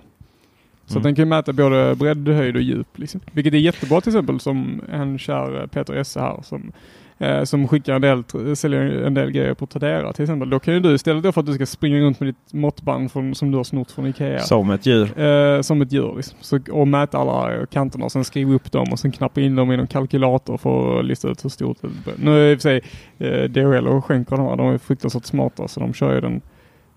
[0.92, 1.04] Så Mm.
[1.04, 2.88] den kan mäta både bredd, höjd och djup.
[3.00, 3.22] Liksom.
[3.32, 6.72] Vilket är jättebra till exempel som en kär eh, Peter Esse här som,
[7.18, 8.24] eh, som skickar en del,
[8.56, 10.50] säljer en del grejer på Tradera till exempel.
[10.50, 13.36] Då kan ju du istället för att du ska springa runt med ditt måttband från,
[13.36, 14.40] som du har snott från Ikea.
[14.40, 15.20] Som ett djur.
[15.22, 16.38] Eh, som ett djur liksom.
[16.42, 19.72] så, och mäta alla kanterna och sen skriva upp dem och sen knappa in dem
[19.72, 22.16] i någon kalkylator för att lista ut hur stort det är.
[22.26, 22.82] Nu är i och för sig
[23.20, 26.42] eh, DHL och Schenker de här, de är fruktansvärt smarta så de kör ju den,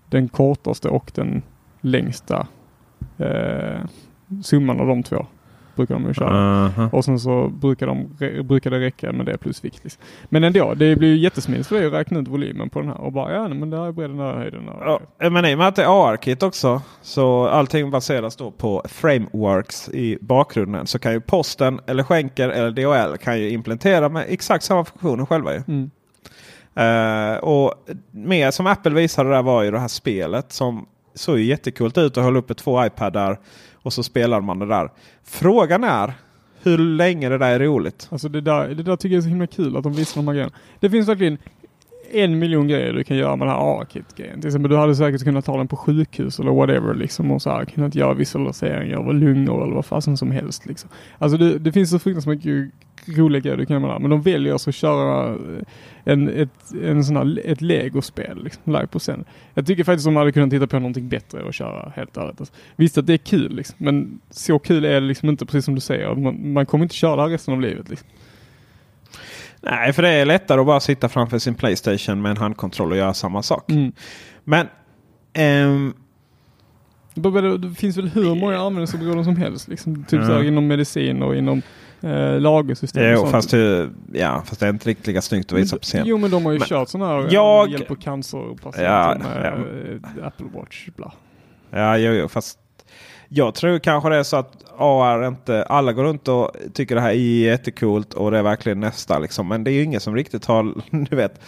[0.09, 1.41] den kortaste och den
[1.81, 2.47] längsta
[3.17, 3.79] eh,
[4.43, 5.25] summan av de två.
[5.75, 6.65] brukar de ju köra.
[6.65, 6.89] Aha.
[6.91, 8.07] Och sen så brukar, de,
[8.43, 9.83] brukar det räcka med det plus vikt.
[9.83, 10.03] Liksom.
[10.29, 13.01] Men ändå, det blir ju jättesmidigt för dig att räkna ut volymen på den här
[13.01, 14.69] och bara ja men där är bredden, är höjden.
[15.19, 18.83] Ja, men i och med att det är AR-kit också så allting baseras då på
[18.85, 20.87] frameworks i bakgrunden.
[20.87, 25.25] Så kan ju posten eller skänker eller DHL kan ju implementera med exakt samma funktioner
[25.25, 25.53] själva.
[25.53, 25.61] Ju.
[25.67, 25.91] Mm.
[26.75, 27.73] Eh, och
[28.11, 32.17] mer som Apple visade där var ju det här spelet som såg ju jättekult ut
[32.17, 33.39] och höll uppe två iPadar
[33.73, 34.89] och så spelar man det där.
[35.23, 36.13] Frågan är
[36.61, 38.07] hur länge det där är roligt.
[38.11, 40.27] Alltså det där, det där tycker jag är så himla kul att de visar de
[40.27, 40.53] här grejerna.
[40.79, 41.37] Det finns verkligen
[42.23, 44.41] en miljon grejer du kan göra med den här AR-kit-grejen.
[44.41, 47.49] Till exempel du hade säkert kunnat ta den på sjukhus eller whatever liksom och så
[47.49, 50.89] här kunnat göra visualiseringar av lungor eller vad fasen som helst liksom.
[51.17, 52.71] Alltså det, det finns så fruktansvärt mycket
[53.07, 53.99] roliga grejer du kan göra med här.
[53.99, 55.63] Men de väljer alltså att köra eh,
[56.03, 59.25] en, ett, en sån här, ett legospel liksom, live på scen.
[59.53, 62.39] Jag tycker faktiskt de hade kunnat titta på någonting bättre att köra helt ärligt.
[62.39, 65.65] Alltså, visst att det är kul liksom, men så kul är det liksom inte precis
[65.65, 66.15] som du säger.
[66.15, 68.07] Man, man kommer inte köra det här resten av livet liksom.
[69.65, 72.97] Nej, för det är lättare att bara sitta framför sin Playstation med en handkontroll och
[72.97, 73.71] göra samma sak.
[73.71, 73.91] Mm.
[74.43, 74.67] Men
[75.33, 75.93] ehm,
[77.13, 79.67] Det finns väl hur många användningsområden som helst.
[79.67, 80.25] Liksom, typ Ja.
[80.27, 81.61] så här, inom medicin och inom
[82.01, 83.03] eh, lagersystem.
[83.03, 83.31] och jo, sånt.
[83.31, 86.03] fast, det, ja, fast det är inte riktigt lika snyggt att visa på scen.
[86.07, 87.69] Jo men de har ju Men- kört sådana här Jag- jag...
[87.69, 90.87] hjälp på cancerpatienter Ja, med eh, Apple Watch.
[90.95, 91.13] Bla.
[91.71, 92.59] Ja, jo, jo, fast
[93.29, 97.01] jag tror kanske det är så att AR inte alla går runt och tycker det
[97.01, 99.19] här är jättecoolt och det är verkligen nästa.
[99.19, 99.47] Liksom.
[99.47, 100.73] Men det är ju ingen som riktigt har,
[101.09, 101.41] du vet.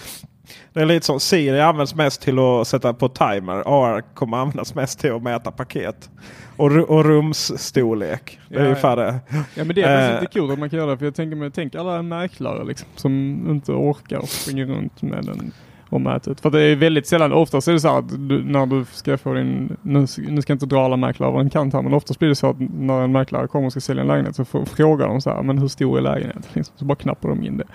[0.73, 3.63] Det är lite som Siri används mest till att sätta på timer.
[3.65, 6.09] AR kommer användas mest till att mäta paket.
[6.57, 8.39] Och, och rumsstorlek.
[8.49, 9.19] Det är Ja, ungefär det.
[9.55, 10.01] Ja men det är Eh.
[10.09, 10.97] faktiskt lite coolt att man kan göra det.
[10.97, 13.11] För jag tänker mig, tänk alla mäklare liksom, som
[13.49, 15.51] inte orkar springa runt med den
[15.91, 16.41] mäta ut.
[16.41, 19.17] För det är väldigt sällan, oftast är det så här att du, när du ska
[19.17, 21.93] få din, nu, nu ska jag inte dra alla mäklare över en kant här, men
[21.93, 24.45] oftast blir det så att när en mäklare kommer och ska sälja en lägenhet så
[24.45, 26.43] får, frågar de så här, men hur stor är lägenheten?
[26.53, 27.65] Liksom, så bara knappar de in det.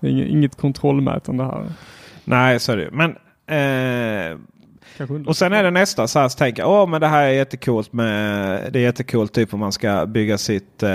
[0.00, 1.72] Det är inget, kontrollmätande här.
[2.24, 2.90] Nej, så är det.
[2.92, 3.10] Men
[4.30, 4.38] eh,
[5.26, 7.30] Och sen är det nästa så här så tänker jag, åh men det här är
[7.32, 10.90] jättecoolt med, det är jättecoolt typ om man ska bygga sitt eh,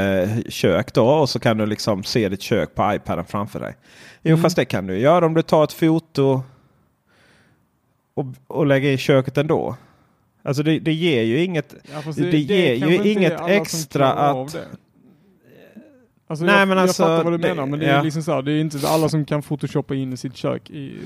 [0.50, 3.76] kök då och så kan du liksom se ditt kök på iPaden framför dig.
[4.24, 4.42] Jo Mm.
[4.44, 6.44] fast det kan du göra om du tar ett foto
[8.16, 9.76] och, och lägger i köket ändå.
[10.44, 11.76] Alltså det, det ger ju inget.
[11.94, 14.66] Ja, fast det ger ju inget extra att- det.
[16.28, 17.92] Alltså Nej, jag, men jag alltså, fattar vad du det- menar men det ja.
[17.94, 20.70] är liksom så här, det är inte alla som kan photoshoppa in i sitt kök
[20.70, 20.98] i,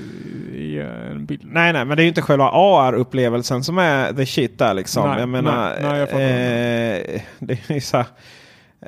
[0.54, 1.42] i eh, en bild.
[1.44, 5.08] Nej, nej, men det är ju inte själva AR-upplevelsen som är the shit där liksom.
[5.10, 8.06] Nej, jag menar, nej, nej, jag eh, det är så här,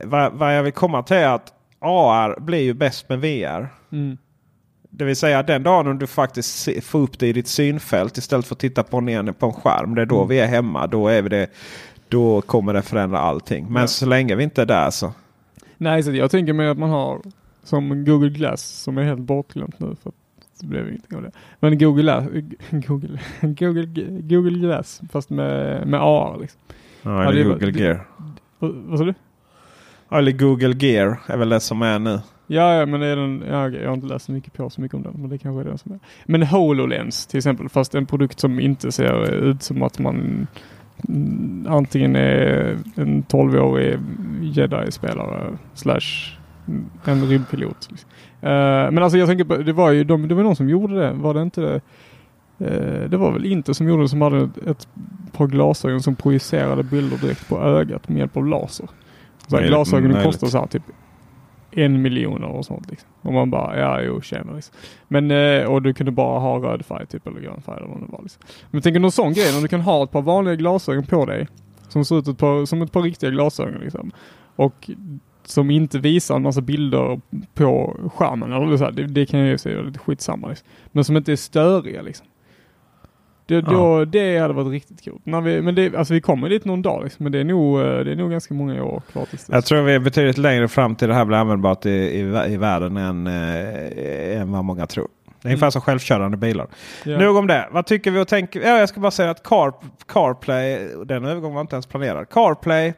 [0.04, 3.68] vad, vad jag vill komma till är att AR blir ju bäst med VR.
[3.92, 4.18] Mm.
[4.94, 8.54] Det vill säga den dagen du faktiskt får upp det i ditt synfält istället för
[8.54, 9.94] att titta på ner på en skärm.
[9.94, 10.28] Det är då Mm.
[10.28, 10.86] vi är hemma.
[10.86, 11.46] Då, är vi det,
[12.08, 13.66] då kommer det förändra allting.
[13.72, 13.86] Men Ja.
[13.86, 15.12] så länge vi inte är där så.
[15.76, 17.20] Nej, så jag tänker mig att man har
[17.64, 20.12] som Google Glass som är helt bortglömt nu för
[20.60, 21.30] det blev ingenting av det.
[21.60, 22.28] Men Google, Glass-
[22.86, 23.86] Google, Google,
[24.20, 26.60] Google Glass fast med, med AR liksom.
[27.02, 28.06] Ja, eller Google Gear.
[28.58, 29.14] Vad, vad sa du?
[30.08, 32.20] Ja, Eller Google Gear är väl det som är nu.
[32.52, 34.80] Ja, ja men det är den, ja, jag har inte läst så mycket på så
[34.80, 35.98] mycket om den, men det kanske är den som är.
[36.24, 40.46] Men HoloLens till exempel, fast en produkt som inte ser ut som att man
[41.08, 43.98] mm, antingen är en 12-årig
[44.42, 46.36] jedi-spelare slash
[47.04, 47.88] en rymdpilot.
[47.90, 48.10] Liksom.
[48.40, 50.94] Eh, men alltså jag tänker på, det var ju de, det var någon som gjorde
[51.00, 51.80] det, var det inte det?
[52.58, 54.88] Eh, det var väl inte som gjorde det som hade ett, ett
[55.32, 58.88] par glasögon som projicerade bilder direkt på ögat med hjälp av laser.
[59.48, 60.82] Så här, glasögonen kostar så här typ
[61.72, 63.08] en miljon och sånt liksom.
[63.22, 64.74] Och man bara, ja jo tjena liksom.
[65.08, 68.00] Men, eh, och du kunde bara ha röd färg typ eller grön färg eller vad
[68.00, 68.42] det var liksom.
[68.70, 71.48] Men tänk någon sån grej när du kan ha ett par vanliga glasögon på dig.
[71.88, 74.10] Som ser ut ett par, som ett par riktiga glasögon liksom.
[74.56, 74.90] Och
[75.44, 77.20] som inte visar en massa bilder
[77.54, 78.52] på skärmen.
[78.52, 80.68] Eller så här, det, det kan jag ju säga lite skitsamma liksom.
[80.92, 82.26] Men som inte är störiga liksom.
[83.46, 85.26] Det, då, det hade varit riktigt coolt.
[85.26, 87.80] När vi, men det, alltså vi kommer dit någon dag liksom, men det är nog,
[87.80, 89.48] eh, det är nog ganska många år kvar tills.
[89.48, 92.56] Jag tror vi är betydligt längre fram till det här blir användbart i, i, i
[92.56, 95.08] världen än, eh, än vad många tror.
[95.42, 96.66] Det är ungefär som självkörande bilar.
[97.04, 97.18] Ja.
[97.18, 97.68] Nog om det.
[97.70, 98.60] Vad tycker vi och tänker?
[98.60, 99.72] Ja, jag ska bara säga att Car,
[100.06, 102.28] CarPlay, den övergången var inte ens planerad.
[102.28, 102.92] CarPlay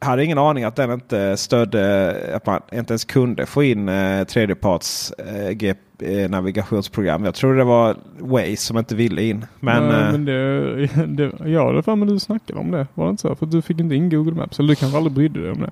[0.00, 4.24] hade ingen aning att den inte stödde, att man inte ens kunde få in eh,
[4.24, 7.24] tredjeparts eh, eh, navigationsprogram.
[7.24, 9.46] Jag tror det var Waze som inte ville in.
[9.60, 12.86] Men, Nej, eh, men det, det, ja, det var för mig du snackade om det.
[12.94, 13.34] Var det inte så?
[13.34, 14.58] För du fick inte in Google Maps.
[14.58, 15.70] Eller du kanske aldrig brydde dig om det.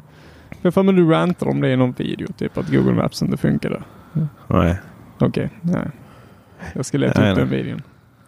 [0.63, 2.29] För för mig du rantade om det i någon video.
[2.33, 3.83] Typ att Google Maps inte funkade.
[4.47, 4.79] nej.
[5.21, 5.87] Okej, nej.
[6.75, 7.83] Jag ska leta Nej, upp den videon.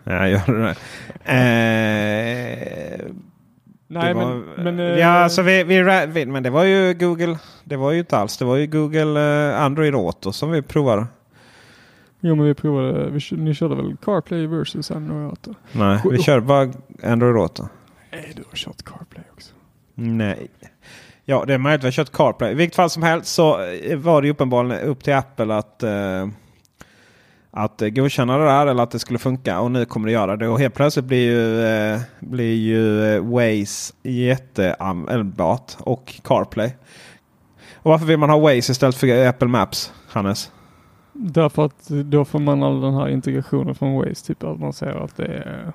[0.04, 0.74] Ja, gör det.
[1.24, 3.00] Eh,
[3.92, 7.38] Nej, var, men, men, eh, ja, alltså vi, vi, vi, men det var ju Google.
[7.64, 8.36] Det var ju inte alls.
[8.36, 11.06] Det var ju Google eh, Android Auto som vi provade.
[12.20, 13.10] Jo, men vi provade.
[13.10, 15.54] Vi, ni körde väl CarPlay versus Android Auto?
[15.72, 16.72] Nej, vi körde bara
[17.02, 17.68] Android Auto.
[18.12, 19.54] Nej, du har kört CarPlay också.
[19.94, 20.48] Nej.
[21.24, 22.52] Ja, det är möjligt att vi har kört CarPlay.
[22.52, 25.82] I vilket fall som helst så eh, var det ju uppenbarligen upp till Apple att,
[25.82, 26.28] eh,
[27.50, 29.60] att eh, godkänna det där eller att det skulle funka.
[29.60, 30.48] Och nu kommer det göra det.
[30.48, 36.72] Och helt plötsligt blir ju, eh, blir ju eh, Waze jätteanvändbart och CarPlay.
[37.74, 40.52] Och varför vill man ha Waze istället för Apple Maps, Hannes?
[41.12, 44.26] Därför att då får man all den här integrationen från Waze.
[44.26, 45.72] Typ att man ser att det är...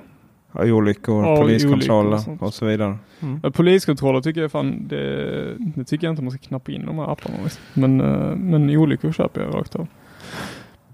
[0.58, 2.98] Olyckor, Ja, poliskontroller olyckor och och så vidare.
[3.44, 6.98] Ja, Poliskontroller tycker jag fan, det, det tycker jag inte man ska knappa in de
[7.00, 7.38] här apparna.
[7.44, 7.62] Liksom.
[7.74, 9.88] Men, eh, men olyckor köper jag rakt av.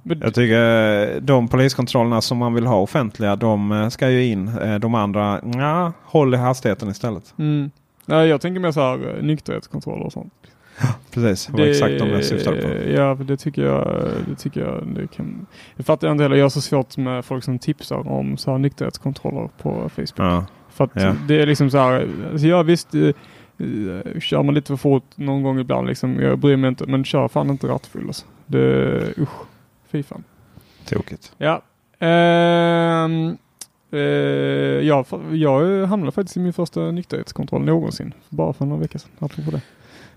[0.03, 4.47] Jag tycker eh, de poliskontrollerna som man vill ha offentliga, de eh, ska ju in.
[4.57, 7.33] Eh, De andra, ja, håll i hastigheten istället.
[7.37, 7.71] mm,
[8.05, 10.33] nej, jag tänker mer så här nykterhetskontroller och sånt.
[11.13, 12.89] Precis, det var exakt de jag syftade på.
[12.91, 14.07] Ja, det tycker jag.
[14.29, 15.45] Det tycker jag det kan.
[15.77, 16.35] Det fattar jag inte heller.
[16.35, 20.13] Jag har så svårt med folk som tipsar om så här nykterhetskontroller på Facebook.
[20.15, 20.45] Ja.
[20.69, 21.15] För att Ja.
[21.27, 22.07] det är liksom så här.
[22.31, 22.87] Alltså ja visst.
[24.19, 26.19] Kör man lite för fort någon gång ibland liksom.
[26.19, 26.85] Jag bryr mig inte.
[26.87, 28.25] Men kör fan inte rattfull alltså.
[28.45, 29.29] Det, usch.
[29.91, 30.23] Fy fan.
[30.85, 31.33] Tokigt.
[31.37, 31.61] Ja.
[31.99, 33.37] Ehm,
[33.91, 38.13] eh, jag, jag hamnade faktiskt i min första nykterhetskontroll någonsin.
[38.29, 39.11] Bara för några veckor sedan.
[39.19, 39.61] Apropå det.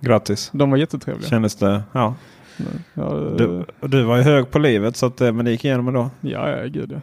[0.01, 0.51] Grattis.
[0.53, 1.29] De var jättetrevliga.
[1.29, 1.83] Kändes det?
[1.93, 2.15] Ja.
[2.95, 5.65] Ja, Du, och du var ju hög på livet så att, eh, men det gick
[5.65, 6.11] igenom ändå.
[6.21, 7.01] Ja, ja gud ja.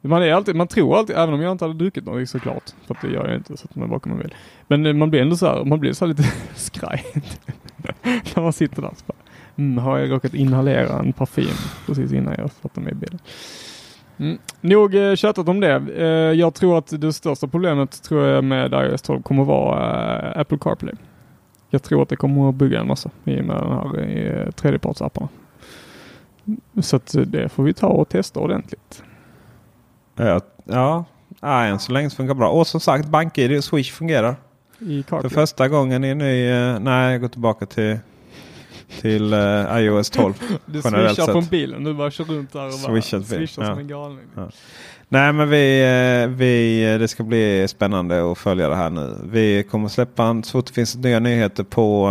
[0.00, 2.94] Man, är alltid, man tror alltid, även om jag inte hade druckit något såklart, för
[2.94, 4.34] att det gör jag inte, så att man bakom mig vill.
[4.68, 6.22] Men eh, man blir ändå så här, man blir så lite
[6.54, 7.04] skraj.
[8.34, 9.15] När man sitter där så bara,
[9.56, 13.18] mm, har jag råkat inhalera en parfym precis innan jag satte mig i bilen.
[14.18, 14.38] Mm.
[14.60, 15.82] Nog eh, tjatat om det.
[15.96, 16.06] Eh,
[16.38, 20.58] jag tror att det största problemet tror jag med iOS 12 kommer vara eh, Apple
[20.58, 20.94] CarPlay.
[21.70, 25.28] Jag tror att det kommer att bygga en massa i och med den här tredjepartsapparna.
[26.80, 29.02] Så att det får vi ta och testa ordentligt.
[30.14, 31.04] Ja, ja.
[31.40, 32.48] ja än så länge så funkar bra.
[32.48, 34.36] Och som sagt, BankID och Swish fungerar.
[35.06, 36.50] För första gången i en ny...
[36.78, 37.98] Nej, jag går tillbaka till,
[39.00, 40.34] till eh, iOS 12.
[40.66, 41.84] Du swishar från bilen.
[41.84, 43.68] Du bara kör runt där och bara Swishat bil, swishar ja.
[43.68, 44.24] som en galning.
[44.34, 44.50] Ja.
[45.08, 49.16] Nej men vi, eh, vi, eh, det ska bli spännande att följa det här nu.
[49.24, 52.08] Vi kommer släppa en, så fort det finns nya nyheter på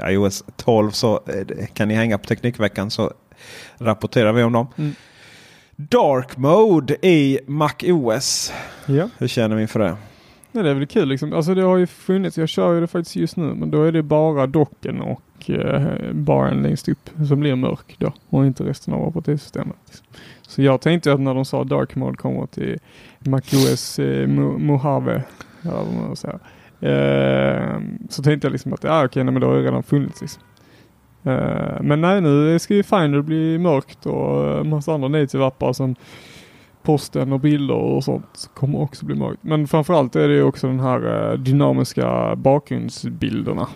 [0.00, 1.20] eh, iOS 12 så
[1.74, 3.12] kan ni hänga på Teknikveckan så
[3.78, 4.66] rapporterar vi om dem.
[4.76, 4.94] Mm.
[5.76, 8.52] Dark Mode i Mac OS.
[8.86, 9.08] Ja.
[9.18, 9.96] Hur känner vi inför det?
[10.52, 11.32] ja, det är väl kul liksom.
[11.32, 13.92] Alltså det har ju funnits, jag kör ju det faktiskt just nu, men då är
[13.92, 18.94] det bara docken och eh, baren längst upp som blir mörk då och inte resten
[18.94, 19.76] av operativsystemet.
[19.86, 20.06] Liksom.
[20.42, 22.78] Så jag tänkte att när de sa Dark Mode kommer till
[23.18, 24.26] MacOS eh,
[24.58, 25.22] Mojave,
[25.62, 26.38] eller vad man säger,
[26.80, 30.20] eh, så tänkte jag liksom att ah, okej, nej, men det har ju redan funnits
[30.20, 30.42] liksom.
[31.22, 35.94] Eh, men nej, nu ska ju Finder bli mörkt och eh, massa andra native-appar som
[36.82, 39.42] posten och bilder och sånt kommer också bli mörkt.
[39.42, 43.68] Men framförallt är det ju också den här eh, dynamiska bakgrundsbilderna.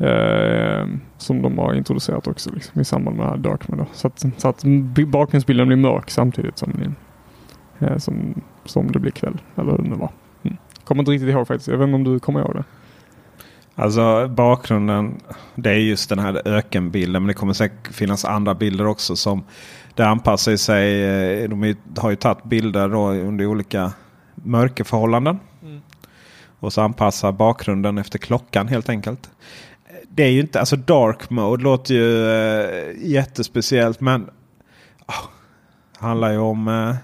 [0.00, 3.82] Eh, som de har introducerat också liksom, i samband med det här Dark Mode.
[3.82, 3.88] då.
[3.92, 4.64] Så att, så att
[5.06, 6.94] bakgrundsbilden blir mörk samtidigt som, den,
[7.78, 9.38] eh, som, som det blir kväll.
[9.56, 10.10] Eller hur det nu var.
[10.42, 10.56] Mm.
[10.84, 11.68] Kommer inte riktigt ihåg faktiskt.
[11.68, 12.64] Jag vet inte om du kommer ihåg det.
[13.74, 15.20] Alltså bakgrunden,
[15.54, 17.22] det är just den här ökenbilden.
[17.22, 19.44] Men det kommer säkert finnas andra bilder också som
[19.94, 21.04] det anpassar sig.
[21.42, 23.92] eh, De har ju tagit bilder då under olika
[24.34, 25.38] mörkerförhållanden.
[26.60, 29.30] Och så anpassar bakgrunden efter klockan helt enkelt.
[30.18, 34.30] Det är ju inte, alltså dark mode låter ju eh, jättespeciellt men
[35.06, 35.28] ah,
[35.98, 36.94] handlar ju om eh,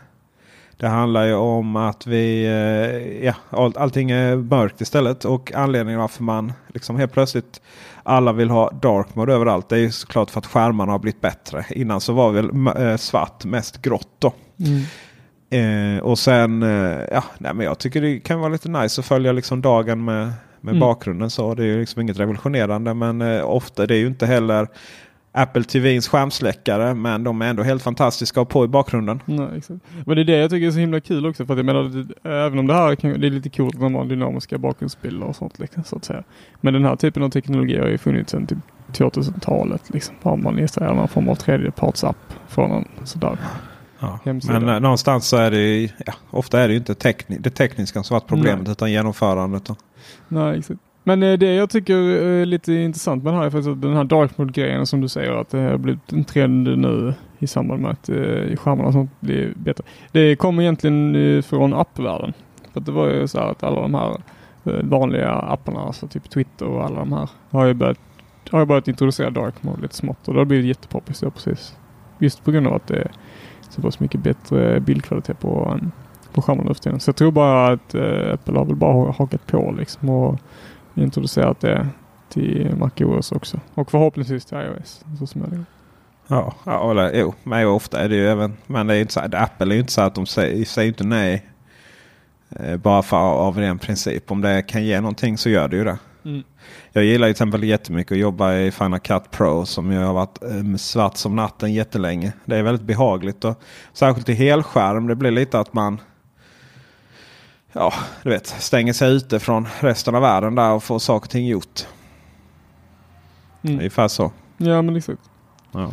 [0.76, 5.24] det handlar ju om att vi, eh, ja, all, allting är mörkt istället.
[5.24, 7.62] Och anledningen varför man liksom helt plötsligt
[8.02, 9.68] alla vill ha dark mode överallt.
[9.68, 11.64] Det är ju såklart för att skärmarna har blivit bättre.
[11.70, 14.32] Innan så var väl eh, svart mest grått då.
[15.56, 19.06] Eh, och sen, eh, ja, nej, men jag tycker det kan vara lite nice att
[19.06, 20.32] följa liksom dagen med,
[20.64, 20.80] med Mm.
[20.80, 21.30] bakgrunden.
[21.30, 22.94] Så det är ju liksom inget revolutionerande.
[22.94, 24.68] Men eh, ofta det är ju inte heller
[25.32, 26.94] Apple TVs skärmsläckare.
[26.94, 29.22] Men de är ändå helt fantastiska att ha på i bakgrunden.
[29.24, 29.80] Nej, exakt.
[30.06, 31.46] Men det är det jag tycker är så himla kul också.
[31.46, 33.94] För att jag menar, även om det här kan, det är lite coolt när man
[33.94, 35.58] har dynamiska bakgrundsbilder och sånt.
[35.58, 36.22] Liksom, så att säga.
[36.60, 38.58] Men den här typen av teknologi har ju funnits sedan typ
[38.92, 39.90] 2000-talet.
[39.94, 42.16] Liksom, har man installerat någon form av tredjepartsapp
[42.48, 43.38] från en sådär.
[44.24, 44.32] Ja.
[44.46, 47.50] Men eh, någonstans så är det ju, ja, ofta är det ju inte tekni det
[47.50, 48.72] tekniska som varit problemet Nej.
[48.72, 49.64] utan genomförandet.
[49.64, 49.76] Då.
[50.28, 50.80] Nej, exakt.
[51.04, 53.96] Men eh, det jag tycker är lite intressant med det här är faktiskt att den
[53.96, 57.82] här dark mode-grejen som du säger att det har blivit en trend nu i samband
[57.82, 59.84] med att eh, skärmarna och sånt blir bättre.
[60.12, 62.32] Det kommer egentligen eh, från appvärlden.
[62.72, 64.16] För att det var ju så här att alla de här
[64.64, 67.98] eh, vanliga apparna, alltså typ Twitter och alla de här, har ju börjat,
[68.50, 71.76] har börjat introducera dark mode lite smått och det har blivit jättepoppis precis.
[72.18, 73.10] Just på grund av att det är
[73.74, 75.80] så pass mycket bättre bildkvalitet på,
[76.32, 77.00] på skärmen nu för tiden.
[77.00, 80.38] Så jag tror bara att eh, Apple har väl bara hakat på liksom och
[80.94, 81.88] introducerat det
[82.28, 83.60] till MacOS också.
[83.74, 85.04] Och förhoppningsvis till iOS.
[85.18, 85.64] Så som det.
[86.26, 88.56] Ja, ja eller, jo, men ofta är det ju även.
[88.66, 91.04] Men det är inte så, Apple är ju inte så att de säger, säger inte
[91.04, 91.46] nej.
[92.50, 94.30] Eh, bara för av den princip.
[94.30, 95.98] Om det kan ge någonting så gör det ju det.
[96.24, 96.42] Mm.
[96.92, 100.42] Jag gillar till exempel jättemycket att jobba i Final Cut Pro som ju har varit
[100.42, 102.32] eh, svart som natten jättelänge.
[102.44, 103.44] Det är väldigt behagligt.
[103.44, 105.06] Och, särskilt i helskärm.
[105.06, 106.00] Det blir lite att man
[107.72, 111.30] ja, du vet, stänger sig ute från resten av världen där och får saker och
[111.30, 111.86] ting gjort.
[113.62, 113.78] Mm.
[113.78, 114.32] Ungefär så.
[114.56, 115.22] Ja men exakt.
[115.72, 115.90] Ja.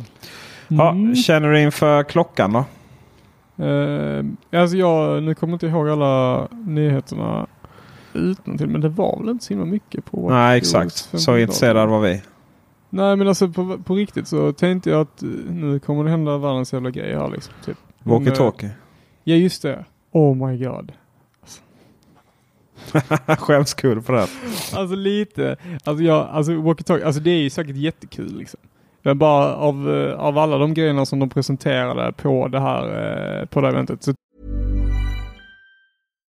[0.67, 1.15] Ja, Mm.
[1.15, 2.65] känner du inför klockan då?
[3.65, 4.23] Eh,
[4.61, 7.47] alltså jag, nu kommer jag inte ihåg alla nyheterna
[8.13, 10.95] utantill men det var väl inte så himla mycket på Nej exakt.
[10.95, 12.21] Så 15 intresserade var vi.
[12.89, 16.37] Nej men alltså på, på riktigt så tänkte jag att eh, nu kommer det hända
[16.37, 17.53] världens jävla grej här liksom.
[17.65, 17.77] Typ.
[17.99, 18.69] Men, eh, Walkie-talkie.
[19.23, 19.85] Ja just det.
[20.11, 20.91] Oh my god.
[23.37, 24.27] Skämskudde på det.
[24.73, 25.55] Alltså lite.
[25.83, 28.59] Alltså, jag, alltså walkie-talkie, alltså det är ju säkert jättekul liksom.
[29.01, 33.61] Men bara av, eh, av alla de grejerna som de presenterade på det här, på
[33.61, 34.13] det här eventet så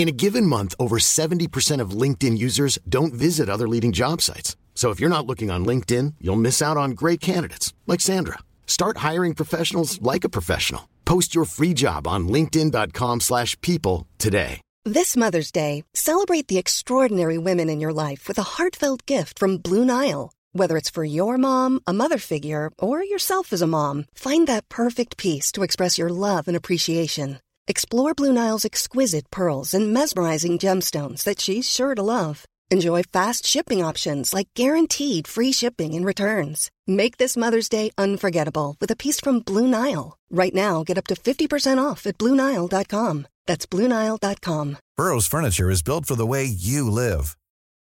[0.00, 4.56] In a given month, over 70% of LinkedIn users don't visit other leading job sites.
[4.74, 8.38] So if you're not looking on LinkedIn, you'll miss out on great candidates like Sandra.
[8.66, 10.88] Start hiring professionals like a professional.
[11.04, 14.62] Post your free job on linkedin.com/people today.
[14.86, 19.58] This Mother's Day, celebrate the extraordinary women in your life with a heartfelt gift from
[19.58, 20.32] Blue Nile.
[20.54, 24.70] Whether it's for your mom, a mother figure, or yourself as a mom, find that
[24.70, 27.38] perfect piece to express your love and appreciation.
[27.68, 32.44] Explore Blue Nile's exquisite pearls and mesmerizing gemstones that she's sure to love.
[32.70, 36.70] Enjoy fast shipping options like guaranteed free shipping and returns.
[36.86, 40.16] Make this Mother's Day unforgettable with a piece from Blue Nile.
[40.30, 43.26] Right now, get up to 50% off at BlueNile.com.
[43.46, 44.76] That's BlueNile.com.
[44.96, 47.36] Burrow's furniture is built for the way you live.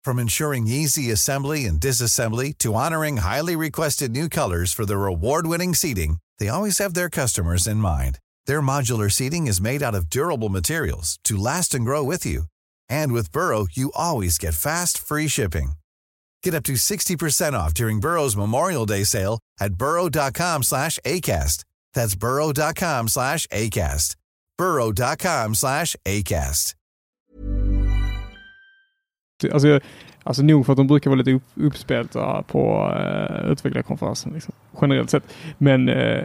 [0.05, 5.75] From ensuring easy assembly and disassembly to honoring highly requested new colors for their award-winning
[5.75, 8.19] seating, they always have their customers in mind.
[8.47, 12.45] Their modular seating is made out of durable materials to last and grow with you.
[12.89, 15.73] And with Burrow, you always get fast, free shipping.
[16.43, 21.65] Get up to 60% off during Burrow's Memorial Day sale at burrow.com slash ACAST.
[21.95, 24.17] That's burrow.com slash ACAST.
[24.59, 26.75] burrow.com slash ACAST.
[29.53, 29.81] Alltså,
[30.23, 35.11] alltså nog för att de brukar vara lite upp, uppspelta på uh, utvecklarkonferensen liksom, generellt
[35.11, 35.25] sett.
[35.59, 36.25] Men uh,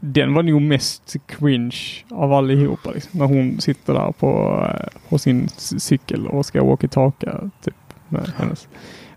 [0.00, 1.76] den var nog mest cringe
[2.10, 2.90] av allihopa.
[2.90, 7.74] Liksom, när hon sitter där på, uh, på sin cykel och ska walkie-talka typ,
[8.08, 8.68] med hennes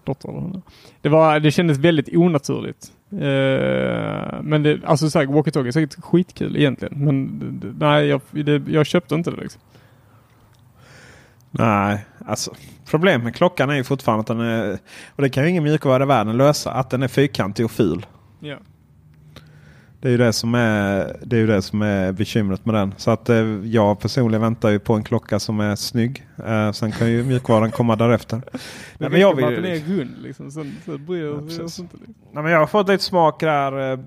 [0.04, 0.62] dotter.
[1.02, 2.92] Det, var, det kändes väldigt onaturligt.
[3.14, 3.20] Uh,
[4.42, 7.06] men det, alltså så här, walkie-talkie är säkert skitkul egentligen.
[7.06, 9.62] Men det, nej, jag, det, jag köpte inte det liksom.
[11.52, 12.54] Nej, alltså
[12.90, 14.80] problemet med klockan är ju fortfarande att den är,
[15.16, 18.06] och det kan ju ingen mjukvara i världen lösa, att den är fyrkantig och ful.
[18.40, 18.58] Ja.
[20.02, 22.94] Det är ju det som är, det är, ju det som är bekymret med den.
[22.98, 26.28] Så att eh, jag personligen väntar ju på en klocka som är snygg.
[26.46, 28.42] Eh, sen kan ju mjukvaran komma därefter.
[28.98, 30.52] Nej, men jag, med vill, att den är rund liksom.
[30.52, 31.80] Sen, sen bryr Ja, vi oss precis.
[31.80, 31.98] inte.
[31.98, 32.16] Liksom.
[32.32, 33.92] Nej, men jag har fått lite smak där.
[33.92, 34.00] Eh,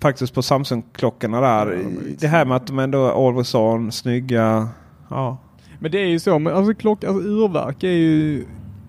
[0.00, 1.72] faktiskt på Samsung-klockorna där.
[1.72, 4.68] Ja, det här med att de ändå är always on, snygga.
[5.08, 5.38] Ja.
[5.78, 8.44] Men det är ju så, men alltså klock, alltså urverk är ju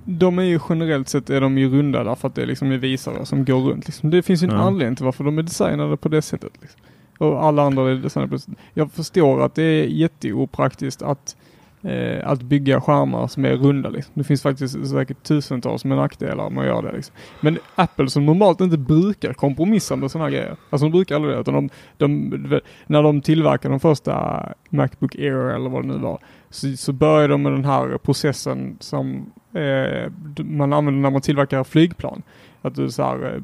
[0.05, 3.25] de är ju generellt sett är de ju runda därför att det liksom är visare
[3.25, 3.85] som går runt.
[3.87, 4.09] Liksom.
[4.09, 4.61] Det finns ju en Ja.
[4.61, 6.51] anledning till varför de är designade på det sättet.
[6.61, 6.81] Liksom.
[7.17, 8.59] Och alla andra är designade på det sättet.
[8.73, 11.35] Jag förstår att det är jätteopraktiskt att,
[11.83, 13.89] eh, att bygga skärmar som är runda.
[13.89, 14.11] Liksom.
[14.15, 16.91] Det finns faktiskt säkert tusentals med nackdelar med att göra det.
[16.95, 17.15] Liksom.
[17.41, 20.55] Men Apple som normalt inte brukar kompromissa med sådana grejer.
[20.69, 21.39] Alltså de brukar aldrig det.
[21.41, 26.19] Utan de, de, när de tillverkade de första Macbook Air eller vad det nu var
[26.51, 31.63] så, så börjar de med den här processen som eh, man använder när man tillverkar
[31.63, 32.21] flygplan.
[32.61, 33.41] Att du så här, eh,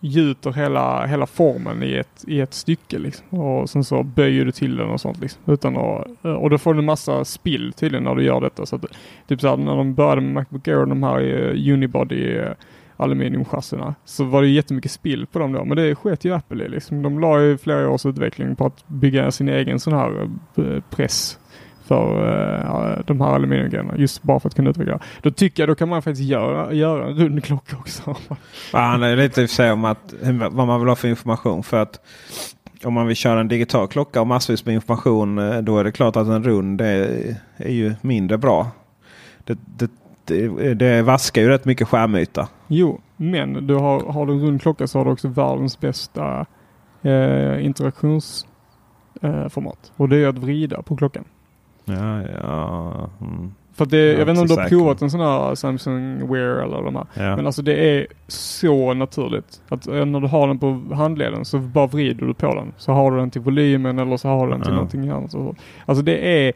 [0.00, 3.38] gjuter hela, hela formen i ett, i ett stycke liksom.
[3.38, 5.42] Och sen så böjer du till den och sånt liksom.
[5.46, 8.66] Utan att, eh, och då får du en massa spill tydligen när du gör detta.
[8.66, 8.84] Så att,
[9.28, 12.52] typ så här, när de började med Macbook Air, de här eh, Unibody eh,
[12.96, 15.64] aluminiumchassina så var det jättemycket spill på dem då.
[15.64, 17.02] Men det sket ju Apple i liksom.
[17.02, 20.30] De la ju flera års utveckling på att bygga sin egen sån här
[20.90, 21.38] press
[21.88, 24.98] för uh, de här aluminiumgrejerna just bara för att kunna utveckla.
[25.22, 28.16] Då tycker jag då kan man faktiskt göra, göra en rund klocka också.
[28.72, 30.14] Ja, Han är lite i och för sig om att,
[30.50, 31.62] vad man vill ha för information.
[31.62, 32.00] För att
[32.84, 35.92] om man vill köra en digital klocka och massvis med information eh, då är det
[35.92, 38.70] klart att en rund är, är ju mindre bra.
[39.44, 39.90] Det, det,
[40.24, 42.48] det, det vaskar ju rätt mycket skärmyta.
[42.66, 46.46] Jo, men du har, har du en rund klocka så har du också världens bästa
[47.02, 49.92] eh, interaktionsformat.
[49.96, 51.24] och det är att vrida på klockan.
[51.88, 53.10] Ja, ja.
[53.20, 53.52] Mm.
[53.74, 56.62] För det, Jag jag vet inte om du har provat en sån här Samsung Wear
[56.62, 57.06] eller de här.
[57.14, 57.36] Ja.
[57.36, 59.62] Men alltså det är så naturligt.
[59.68, 62.72] Att eh, när du har den på handleden så bara vrider du på den.
[62.76, 64.74] Så har du den till volymen eller så har du den till Ja.
[64.74, 65.34] någonting annat.
[65.86, 66.52] Alltså det är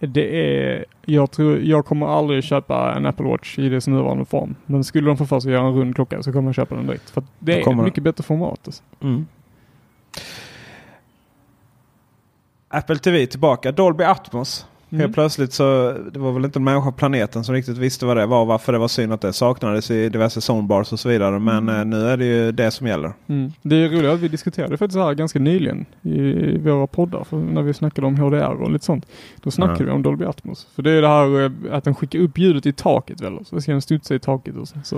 [0.00, 4.54] det är, jag tror, jag kommer aldrig köpa en Apple Watch i dess nuvarande form.
[4.66, 6.74] Men skulle de få för sig att göra en rund klocka så kommer jag köpa
[6.74, 7.10] den direkt.
[7.10, 8.60] För det är ett mycket bättre format.
[8.64, 8.82] Alltså.
[9.02, 9.26] Mm.
[12.74, 13.72] Apple TV tillbaka.
[13.72, 14.66] Dolby Atmos.
[14.94, 15.00] Mm.
[15.00, 18.16] Helt plötsligt så det var väl inte en människa på planeten som riktigt visste vad
[18.16, 18.44] det var.
[18.44, 21.38] Varför det var synd att det saknades i diverse soundbars och så vidare.
[21.38, 23.12] Men eh, nu är det ju det som gäller.
[23.26, 23.52] Mm.
[23.62, 27.26] Det är roligt att vi diskuterade faktiskt här ganska nyligen i våra poddar.
[27.52, 29.06] När vi snackade om HDR och lite sånt.
[29.42, 29.84] Då snackade Ja.
[29.84, 30.66] vi om Dolby Atmos.
[30.74, 33.38] För det är det här eh, att den skickar upp ljudet i taket väl.
[33.44, 34.96] Så ska den studsa i taket och sen så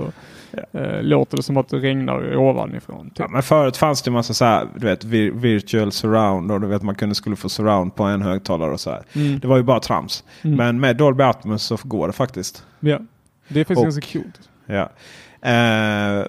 [0.71, 3.05] eh, låter det som att det regnar ovanifrån.
[3.09, 3.19] Typ.
[3.19, 6.61] Ja, men förut fanns det en massa så här, du vet, vir- virtual surround och
[6.61, 9.01] du vet man kunde skulle få surround på en högtalare och så här.
[9.15, 9.39] Mm.
[9.39, 10.23] Det var ju bara trams.
[10.41, 10.57] Mm.
[10.57, 12.65] Men med Dolby Atmos så går det faktiskt.
[12.79, 12.99] Ja.
[13.47, 14.49] Det är faktiskt Och- ganska coolt.
[14.65, 14.89] Ja.
[15.41, 16.25] Eh,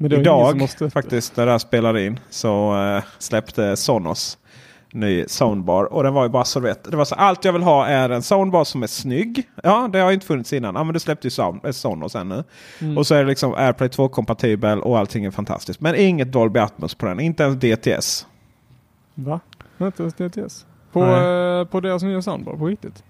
[0.00, 4.38] idag faktiskt när det här spelade in så eh, släppte Sonos
[4.92, 5.84] ny soundbar.
[5.84, 6.90] Och den var ju bara så vet.
[6.90, 9.48] Det var så allt jag vill ha är en soundbar som är snygg.
[9.62, 10.74] Ja, det har inte funnits innan.
[10.74, 12.44] Ja, men det släppte ju sound, eh, Sonos ännu.
[12.80, 12.98] Mm.
[12.98, 15.80] Och så är det liksom AirPlay 2 kompatibel och allting är fantastiskt.
[15.80, 17.20] Men inget Dolby Atmos på den.
[17.20, 18.26] Inte ens DTS.
[19.14, 19.40] Va?
[19.80, 20.66] Inte ens DTS?
[20.92, 23.04] På, eh, på deras nya soundbar på riktigt?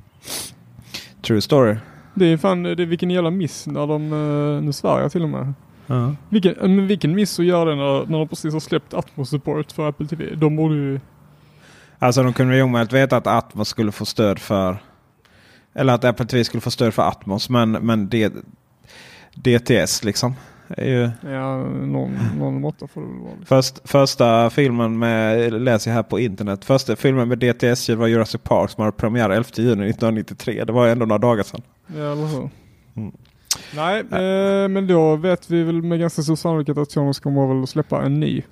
[1.22, 1.76] True story.
[2.14, 5.22] Det är fan, det är vilken jävla miss när de, eh, nu svär jag till
[5.22, 5.54] och med.
[5.86, 6.14] Ja.
[6.28, 9.30] Vilken, eh, men vilken miss att göra det när, när de precis har släppt Atmos
[9.30, 10.34] support för Apple TV.
[10.34, 11.00] De borde ju...
[11.98, 14.76] Alltså de kunde ju omöjligt veta att Atmos skulle få stöd för...
[15.74, 17.48] Eller att Apple TV skulle få stöd för Atmos.
[17.48, 18.30] Men, men D,
[19.34, 20.34] DTS liksom.
[20.76, 23.30] Är ju, Ja, någon, någon måtta får det vara.
[23.38, 23.46] liksom.
[23.46, 26.64] först, första filmen med, läser jag här på internet.
[26.64, 30.64] Första filmen med DTS-ljud var Jurassic Park som hade premiär 11 juni 1993.
[30.64, 31.62] Det var ändå några dagar sedan.
[31.86, 32.50] Ja, eller hur?
[32.96, 33.12] Mm.
[33.74, 37.62] Nej, eh, men då vet vi väl med ganska stor sannolikhet att Sonos kommer väl
[37.62, 38.42] att släppa en ny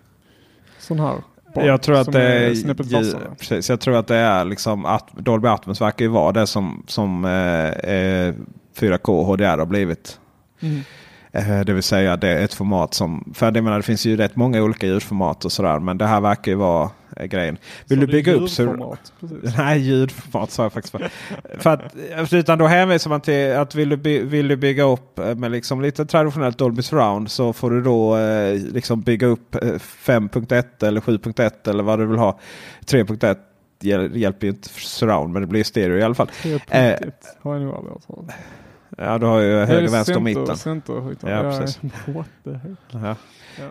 [0.79, 1.15] sån här.
[1.55, 3.35] Jag tror att det är, vassare.
[3.39, 6.83] precis, jag tror att det är liksom att Dolby Atmos verkar ju vara det som,
[6.87, 8.35] som eh, eh,
[8.79, 10.21] 4K HDR har blivit.
[10.61, 10.81] Mm.
[11.33, 14.17] Eh, Det vill säga det är ett format som, för jag menar det finns ju
[14.17, 15.79] rätt många olika ljudformat och sådär.
[15.79, 17.57] Men det här verkar ju vara eh, grejen.
[17.89, 18.97] Vill Så du bygga upp så...
[19.57, 20.93] Nej, ljudformat sa jag faktiskt.
[20.93, 21.11] För,
[21.59, 25.19] för att, utan då hänvisar man till att vill du, by, vill du bygga upp
[25.19, 29.55] eh, med liksom lite traditionellt Dolby Surround så får du då eh, liksom bygga upp
[29.55, 32.39] eh, 5.1 eller 7.1 eller vad du vill ha.
[32.87, 33.37] 3.1
[33.81, 36.31] hjäl- hjälper ju inte surround men det blir stereo i alla fall.
[36.43, 37.13] 3.1
[37.43, 38.31] har jag nog
[38.99, 40.57] Ja, du har ju Är höger, vänster och center- mitten.
[40.57, 41.47] centerhögtalare?
[41.47, 41.81] Ja, Ja, precis.
[42.93, 43.17] Ja.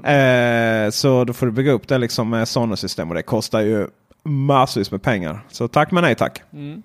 [0.03, 0.09] Ja.
[0.09, 3.87] Eh, så då får du bygga upp det liksom med Sonos-system och det kostar ju
[4.23, 5.39] massvis med pengar.
[5.49, 6.41] Så tack men nej tack.
[6.53, 6.83] Mm.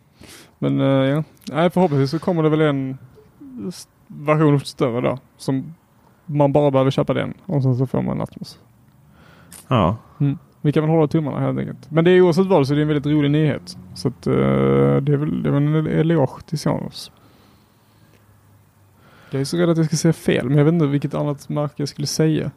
[0.59, 2.99] Men eh, ja, Nej, förhoppningsvis så kommer det väl en
[4.07, 5.19] version större då.
[5.37, 5.75] Som
[6.27, 8.59] man bara behöver köpa den och sen så får man Atmos.
[9.69, 9.97] Ja.
[10.21, 10.39] Mm.
[10.61, 11.91] Vi kan väl hålla tummarna helt enkelt.
[11.91, 13.77] Men det är oavsett vad så är det en väldigt rolig nyhet.
[13.95, 17.13] Så att, eh, det är väl det är väl en eloge till Sonos.
[19.35, 21.49] Jag är så rädd att jag ska säga fel, men jag vet inte vilket annat
[21.49, 22.51] märke jag skulle säga.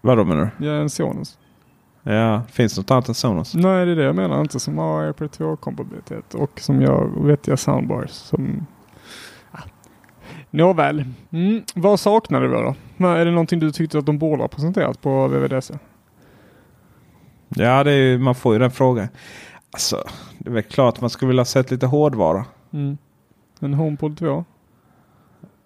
[0.00, 1.38] Vadå menar Jag är en Sonos.
[2.02, 2.12] du?
[2.12, 3.54] Ja, finns det något annat än Sonos?
[3.54, 4.40] Nej, det är det jag menar.
[4.40, 8.10] Inte som har AirPlay 2-kompatibilitet och som gör vettiga soundbars.
[8.10, 8.66] Som...
[9.52, 9.58] Ah.
[10.50, 11.04] Nåväl.
[11.30, 11.62] Mm.
[11.74, 12.74] Vad saknar du då?
[13.06, 15.74] Är det någonting du tyckte att de borde ha presenterat på VVDC?
[17.48, 19.08] Ja, det är, ju- man får ju den frågan.
[19.72, 20.04] Alltså,
[20.38, 22.44] det är väl klart att man skulle vilja ha sett lite hårdvara.
[22.72, 22.98] Mm.
[23.60, 24.44] En HomePod 2?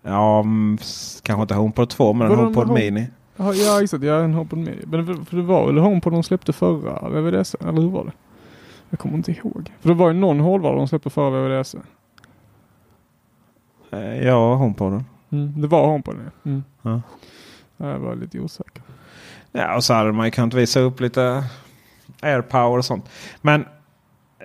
[0.03, 0.79] Ja, mm,
[1.23, 3.07] kanske inte HomePod 2 men en HomePod Mini.
[3.37, 4.05] Ja, exakt.
[4.05, 4.83] Ja, en HomePod Mini.
[4.87, 7.59] Men för, det var väl HomePod de släppte förra VVDC?
[7.61, 8.13] Eller hur var det?
[8.91, 9.73] Jag kommer inte ihåg.
[9.81, 11.79] För det var ju någon hårdvara de släppte förra VVDC.
[13.91, 15.05] Eh, Ja, HomePoden.
[15.31, 15.61] Mm.
[15.61, 16.51] Det var HomePod ja.
[16.51, 16.65] Mm.
[16.83, 17.01] Ja.
[17.77, 18.83] Ja, Jag var lite osäker.
[19.53, 21.45] Ja, och så hade man ju kunnat visa upp lite
[22.23, 23.09] AirPower och sånt.
[23.41, 23.65] Men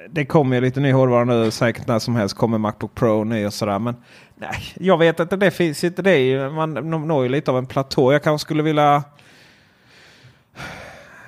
[0.09, 1.51] det kommer ju lite ny hårdvara nu.
[1.51, 3.79] Säkert när som helst kommer Macbook Pro ny och sådär.
[3.79, 3.95] Men
[4.37, 5.35] nej, jag vet inte.
[5.35, 6.01] Det finns inte.
[6.01, 6.73] Det är ju, man
[7.07, 8.13] når ju lite av en platå.
[8.13, 9.03] Jag kanske skulle vilja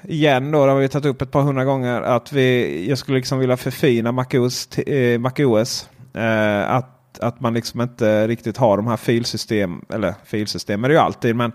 [0.03, 3.18] igen då, det har vi tagit upp ett par hundra gånger, att vi, jag skulle
[3.18, 4.78] liksom vilja förfina MacOS.
[4.78, 10.84] Eh, MacOS eh, att, att man liksom inte riktigt har de här filsystem, eller filsystem
[10.84, 11.51] är det ju alltid, men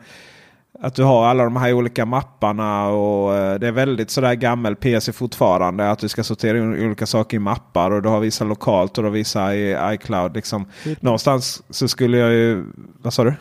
[0.80, 4.76] att du har alla de här olika mapparna och eh, det är väldigt sådär gammel
[4.76, 5.90] PC fortfarande.
[5.90, 9.04] Att du ska sortera in olika saker i mappar och du har vissa lokalt och
[9.04, 10.34] du har vissa i iCloud.
[10.34, 10.66] Liksom.
[11.00, 12.64] Någonstans så skulle jag ju...
[13.02, 13.34] Vad sa du?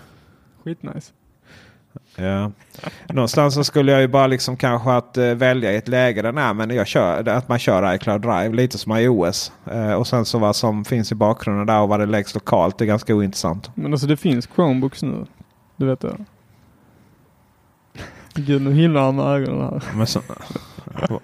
[0.63, 1.11] Skitnice.
[2.15, 2.51] Ja.
[3.09, 6.31] Någonstans så skulle jag ju bara liksom kanske att eh, välja i ett läge där
[6.31, 9.51] nej, men jag kör, att man kör iCloud Drive lite som iOS.
[9.71, 12.81] Eh, och sen så vad som finns i bakgrunden där och vad det läggs lokalt
[12.81, 13.71] är ganska ointressant.
[13.75, 15.25] Men alltså det finns Chromebooks nu.
[15.75, 16.17] Du vet det?
[18.35, 19.83] Gud nu himlar han med ögonen här.
[19.97, 20.21] Men så,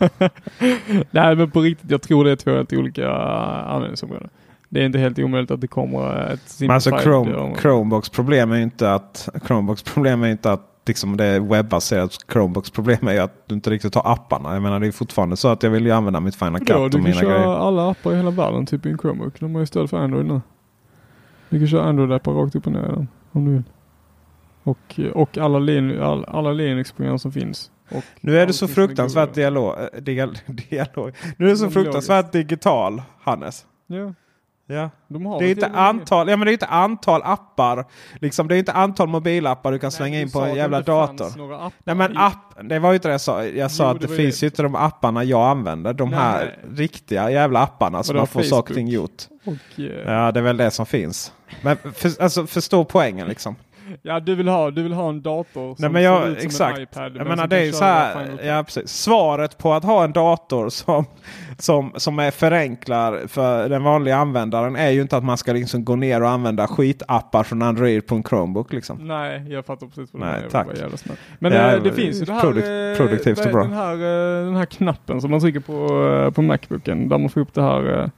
[1.12, 4.30] Nej men på riktigt, jag tror det är två helt olika användningsområden.
[4.70, 8.56] Det är inte helt omöjligt att det kommer ett Men alltså Chrome, Chromebox problem är
[8.56, 12.12] ju inte att Chromebox problem är inte att liksom det är webbaserat.
[12.32, 14.54] Chromebox problem är ju att du inte riktigt har apparna.
[14.54, 16.84] Jag menar det är fortfarande så att jag vill ju använda mitt Final Cut Vadå,
[16.84, 17.68] och du kan mina köra grejer.
[17.68, 19.40] alla appar i hela världen typ i en Chromebook.
[19.40, 20.42] De har ju stöd för Android nu.
[21.50, 23.64] Du kan köra Android-appar rakt upp och ner om du vill.
[24.64, 27.72] Och, och alla, Lin, all, alla Linux-program som finns.
[28.22, 30.38] Nu är det så fruktansvärt dialog, eh, dial,
[30.70, 31.16] dialog.
[31.38, 33.66] Nu är det så fruktansvärt digital, Hannes.
[33.88, 34.14] Ja.
[34.72, 34.90] Ja.
[35.08, 37.86] De har Det är inte antal, ja, men det är inte antal appar.
[38.22, 40.82] Liksom, det är inte antal mobilappar du kan Nej, slänga du in på en jävla
[40.82, 41.72] dator.
[41.84, 43.46] Nej men app, det var ju inte det jag sa.
[43.46, 45.94] Jag sa Jo, att det det, finns ju inte de apparna jag använder.
[45.94, 46.20] De Nej.
[46.20, 49.24] här riktiga jävla apparna som man får saker och ting gjort.
[49.46, 51.34] Och, eh, Ja det är väl det som finns.
[51.62, 53.56] Men för, alltså, förstå poängen liksom.
[54.02, 56.38] Ja, du vill, ha, du vill ha en dator som Nej, men jag, ser ut
[56.40, 56.78] som exakt.
[56.78, 57.04] en iPad.
[57.04, 58.40] jag men menar det är så här.
[58.44, 58.90] Ja, precis.
[58.90, 61.06] Svaret på att ha en dator som,
[61.58, 65.86] som, som är förenklar för den vanliga användaren är ju inte att man ska liksom
[65.86, 68.74] gå ner och använda skitappar från Android på en Chromebook.
[68.74, 68.98] Liksom.
[69.08, 70.50] Nej, jag fattar precis vad du menar.
[70.50, 70.68] Tack.
[71.40, 73.64] Men Ja, eh, det finns ju det här, produk- eh, produktivt och bra.
[73.64, 77.42] Den här, eh, den här knappen som man trycker på, på Macbooken där man får
[77.42, 78.10] upp det här.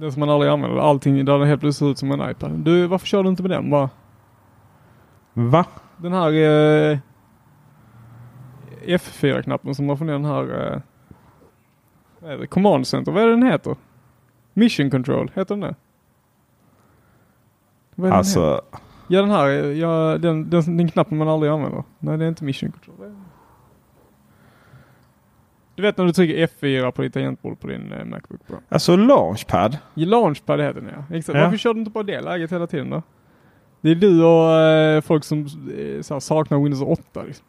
[0.00, 0.78] Den som man aldrig använder.
[0.78, 2.50] Allting där det helt plötsligt ser ut som en iPad.
[2.50, 3.90] Du, varför kör du inte med den bara?
[5.32, 5.64] Va?
[5.96, 6.98] Den här eh,
[8.84, 10.80] F4-knappen som man får ner den här eh,
[12.20, 12.46] vad är det?
[12.46, 13.12] Command Center.
[13.12, 13.76] Vad är det den heter?
[14.52, 15.74] Mission Control, heter den det?
[17.94, 18.18] Vad är den?
[18.18, 18.62] Alltså.
[19.08, 21.84] Ja den här, ja, den, den, den knappen man aldrig använder.
[21.98, 23.14] Nej det är inte mission control.
[25.78, 28.56] Du vet när du trycker F4 på ditt tangentbord på din eh, Macbook Pro.
[28.68, 29.78] Alltså Launchpad.
[29.94, 31.16] Ja, Launchpad heter den ja.
[31.16, 31.38] Exakt.
[31.38, 31.44] Ja.
[31.44, 33.02] Varför kör du inte på det läget hela tiden då?
[33.80, 35.46] Det är du och eh, folk som
[35.78, 37.46] eh, saknar Windows 8 liksom.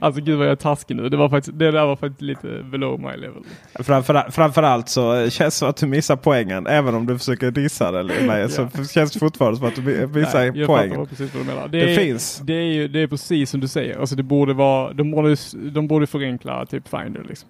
[0.00, 1.08] Alltså gud vad jag är taskig nu.
[1.08, 3.42] Det, var faktiskt, det där var faktiskt lite below my level.
[3.80, 6.66] Framför, framförallt så känns det som att du missar poängen.
[6.66, 8.48] Även om du försöker dissa det eller mig.
[8.50, 11.06] Så känns det fortfarande som att du missar Nej, poängen.
[11.06, 11.68] precis vad du menar.
[11.68, 12.40] Det, är, finns.
[12.44, 13.98] Det är, ju, det är precis som du säger.
[14.00, 17.48] Alltså det borde vara, de borde, de borde förenkla typ Finder liksom.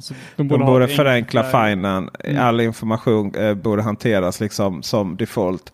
[0.00, 2.10] Så- De borde ett förenkla enklare- finen.
[2.24, 2.42] Mm.
[2.46, 5.72] All information eh, borde hanteras liksom som default.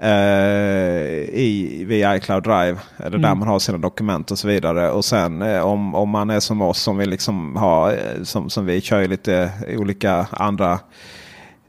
[0.00, 2.76] Eh, i, via iCloud Drive.
[2.96, 3.38] Eller där Mm.
[3.38, 4.90] man har sina dokument och så vidare.
[4.90, 8.50] Och sen eh, om, om man är som oss som vill liksom ha, eh, som,
[8.50, 10.78] som vi kör lite olika andra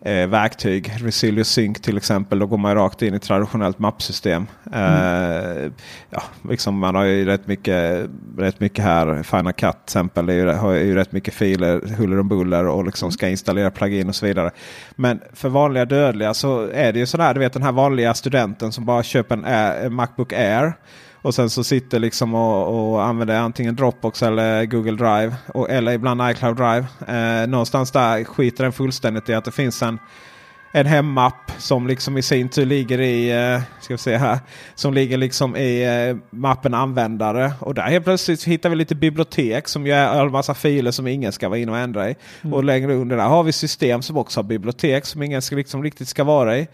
[0.01, 0.91] eh, verktyg.
[0.97, 2.39] Resilio Sync till exempel.
[2.39, 4.47] Då går man rakt in i traditionellt mappsystem.
[4.73, 5.71] Eh,
[6.09, 9.23] ja, liksom man har ju rätt mycket, rätt mycket här.
[9.23, 12.85] Final Cut till exempel är ju, har ju rätt mycket filer, huller och buller och
[12.85, 14.51] liksom ska installera plugin och så vidare.
[14.95, 18.71] Men för vanliga dödliga så är det ju sådär, du vet den här vanliga studenten
[18.71, 20.73] som bara köper en, Air, en Macbook Air.
[21.21, 25.35] Och sen så sitter liksom och, och använder antingen Dropbox eller Google Drive.
[25.47, 26.85] Och, eller ibland iCloud Drive.
[27.07, 29.99] Eh, någonstans där skiter den fullständigt i att det finns en
[30.71, 34.39] en hemapp som liksom i sin tur ligger i, eh, ska vi se här,
[34.75, 37.51] som ligger liksom i eh, mappen användare.
[37.59, 41.31] Och där helt plötsligt hittar vi lite bibliotek som gör en massa filer som ingen
[41.31, 42.15] ska vara inne och ändra i.
[42.41, 42.53] Mm.
[42.53, 45.83] Och längre under där har vi system som också har bibliotek som ingen ska, liksom
[45.83, 46.67] riktigt ska vara i.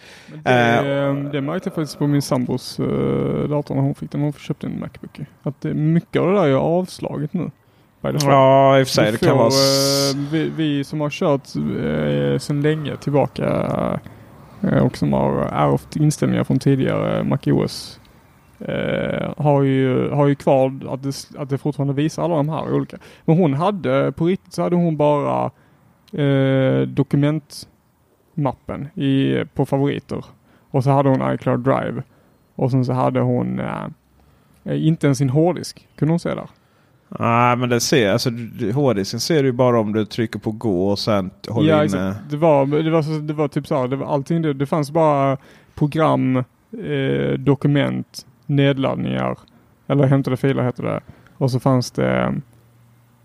[0.43, 4.21] Det, Eh, det märkte jag faktiskt på min sambos uh, dator när hon fick den.
[4.21, 5.19] Hon köpte en Macbook.
[5.43, 7.51] Att det, mycket av det där är avslaget nu.
[8.13, 9.11] Ja, i och för sig.
[9.11, 9.47] Det kan vara...
[9.47, 9.51] eh,
[10.31, 13.45] vi, vi som har kört uh, sedan länge tillbaka
[14.61, 17.99] eh, och som har ärvt inställningar från tidigare MacOS
[18.59, 22.73] eh, har, ju, har ju kvar att det, att det fortfarande visar alla de här
[22.73, 22.97] olika.
[23.25, 25.51] Men hon hade, på riktigt så hade hon bara
[26.13, 30.25] eh, dokumentmappen i, på favoriter.
[30.71, 32.03] Och så hade hon iCloud Drive.
[32.55, 33.85] Och sen så hade hon eh,
[34.63, 36.49] eh, inte ens sin hårddisk kunde hon se där.
[37.09, 38.29] Nej, men det ser, alltså,
[38.73, 41.85] hårddisken ser du ju bara om du trycker på gå och sen håller ja, inne.
[41.85, 42.29] exakt.
[42.29, 44.91] Det var, det var, det var typ så här, det var allting det, det fanns
[44.91, 45.37] bara
[45.75, 46.35] program,
[46.83, 49.37] eh, dokument, nedladdningar
[49.87, 51.01] eller hämtade filer heter det.
[51.37, 52.33] Och så fanns det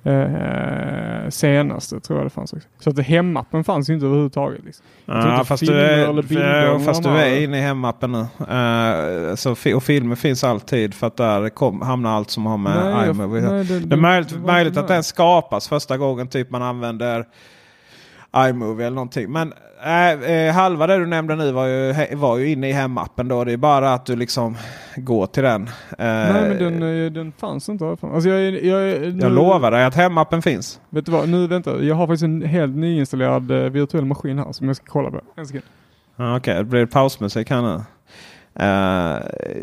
[0.03, 2.69] eh, senaste tror jag det fanns också.
[2.79, 4.65] Så att hemappen fanns ju inte överhuvudtaget.
[4.65, 4.87] Liksom.
[5.07, 8.19] Ja, inte fast du är, fast du är inne i hemappen nu.
[8.55, 12.93] Eh, så, och filmer finns alltid för att där kom, hamnar allt som har med
[12.95, 13.41] Nej, iMovie.
[13.43, 16.63] nej, det- det, det- är möjligt, det möjligt att den skapas första gången typ man
[16.63, 17.25] använder
[18.37, 19.33] iMovie eller någonting.
[19.33, 19.53] Men
[19.85, 23.45] äh, eh, halva det du nämnde nu var ju, var ju inne i hemappen då.
[23.45, 24.57] Det är bara att du liksom
[24.97, 25.63] går till den.
[25.63, 25.69] Eh,
[25.99, 27.85] Nej men den, eh, den fanns inte.
[28.03, 30.81] Alltså jag, jag, är- nu- jag lovar dig att hemappen finns.
[30.91, 31.83] Vet du vad, nu vänta.
[31.83, 35.21] Jag har faktiskt en helt nyinstallerad virtuell maskin här som jag ska kolla på.
[35.37, 35.65] En sekund.
[36.37, 37.75] Okej, det blir pausmusik här nu.
[38.55, 39.19] Eh,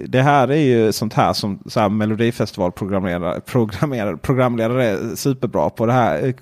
[0.08, 5.86] det här är ju sånt här som så här Melodifestivalprogramledare programmerare, programledare är superbra på.
[5.86, 6.34] Det här,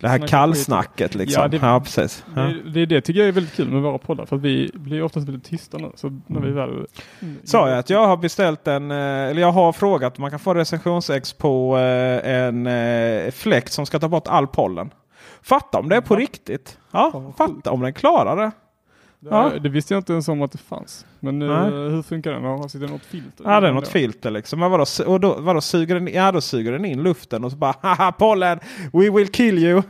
[0.00, 1.40] det här kallsnacket liksom.
[1.52, 2.24] Ja, Ja, det- precis.
[2.36, 2.40] Ja.
[2.42, 5.02] Det, det, det tycker jag är väldigt kul med våra poddar för att vi blir
[5.02, 5.92] oftast väldigt tysta nu.
[5.94, 6.68] Så när vi väl...
[7.20, 7.36] Mm.
[7.44, 10.40] Sa jag att jag har beställt en, eh, eller jag har frågat om man kan
[10.40, 14.90] få recensionsex på eh, en eh, fläkt som ska ta bort all pollen.
[15.42, 16.78] Fatta om det är på riktigt.
[16.90, 18.50] Ja, fatta om den klarar det.
[19.20, 19.50] Ja.
[19.50, 21.06] Det, det visste jag inte ens om att det fanns.
[21.20, 21.70] Men eh, Nej.
[21.90, 22.44] hur funkar den?
[22.44, 23.44] Har sitter det något filter?
[23.44, 24.60] Ja, det är något filter liksom.
[24.60, 27.56] Men vadå, och då, vadå suger den, ja, då suger den in luften och så
[27.56, 28.58] bara haha pollen,
[28.92, 29.82] we will kill you.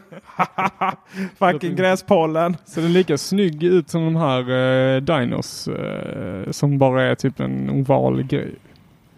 [1.39, 2.57] Fucking gräspollen.
[2.65, 7.15] Så den är lika snygg ut som de här eh, dinos eh, som bara är
[7.15, 8.55] typ en oval grej.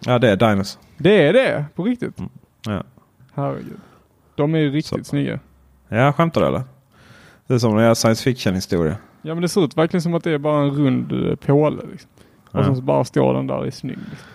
[0.05, 0.79] Ja det är Dinos.
[0.97, 2.17] Det är det, på riktigt.
[2.65, 2.83] Ja.
[3.33, 3.79] Herregud.
[4.35, 5.39] De är ju riktigt snygga.
[5.87, 6.61] Ja, skämtar du eller?
[7.47, 8.95] Det är som gör science fiction historia.
[9.25, 11.81] Ja men det ser ut verkligen som att det är bara en rund eh, påle.
[11.91, 12.09] Liksom.
[12.51, 12.63] Och Ja.
[12.63, 13.97] sen så bara står den där i snygg.
[14.09, 14.27] Liksom.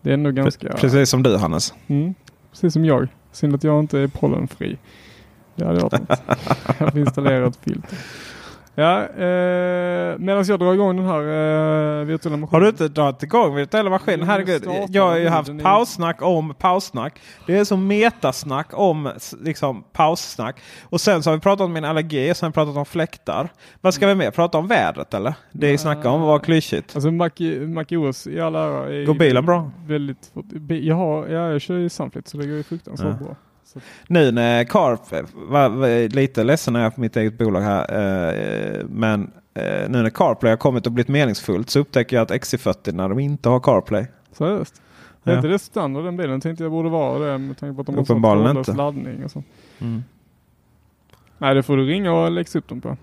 [0.00, 0.68] Det är ändå ganska...
[0.72, 1.74] Precis som du Hannes.
[1.86, 2.14] Mm,
[2.50, 3.08] precis som jag.
[3.32, 4.78] Synd att jag inte är pollenfri.
[5.54, 6.22] Det hade varit något.
[6.78, 7.98] Jag har installerat filter.
[8.74, 11.20] Ja, eh, medan jag drar igång den här
[12.00, 12.48] eh, virtuella maskinen.
[12.54, 14.26] Har du inte dragit igång virtuella maskinen?
[14.28, 14.62] Herregud.
[14.88, 17.20] Jag har ju haft paussnack om paussnack.
[17.46, 19.10] Det är som metasnack om
[19.40, 20.56] liksom paussnack.
[20.82, 22.34] Och sen så har vi pratat om min allergi.
[22.34, 23.48] Sen har vi pratat om fläktar.
[23.80, 24.66] Vad ska vi mer prata om?
[24.68, 25.34] Vädret eller?
[25.52, 26.96] Det är snacka om var klyschigt.
[26.96, 27.30] Alltså Mac,
[27.66, 29.70] MacOS i alla ära är Går bilen bra?
[29.86, 30.32] Väldigt
[30.68, 33.26] Jag, har, ja, jag kör ju Sunflit så det går ju fruktansvärt Ja.
[33.26, 33.36] bra.
[33.72, 35.00] Så, Nu när Carp,
[35.34, 37.80] var, var lite ledsen när jag är på mitt eget bolag här.
[38.78, 42.30] Eh, men eh, nu när CarPlay har kommit och blivit meningsfullt så upptäcker jag att
[42.30, 44.06] XC40 när de inte har CarPlay.
[44.32, 44.82] seriöst.
[45.24, 45.36] Är Ja.
[45.36, 46.40] inte det standard den bilen?
[46.40, 49.46] Tänkte jag borde vara det med tanke på att de har laddning och sånt.
[49.80, 50.02] Mm.
[51.38, 52.96] Nej, det får du ringa och läxa upp dem på.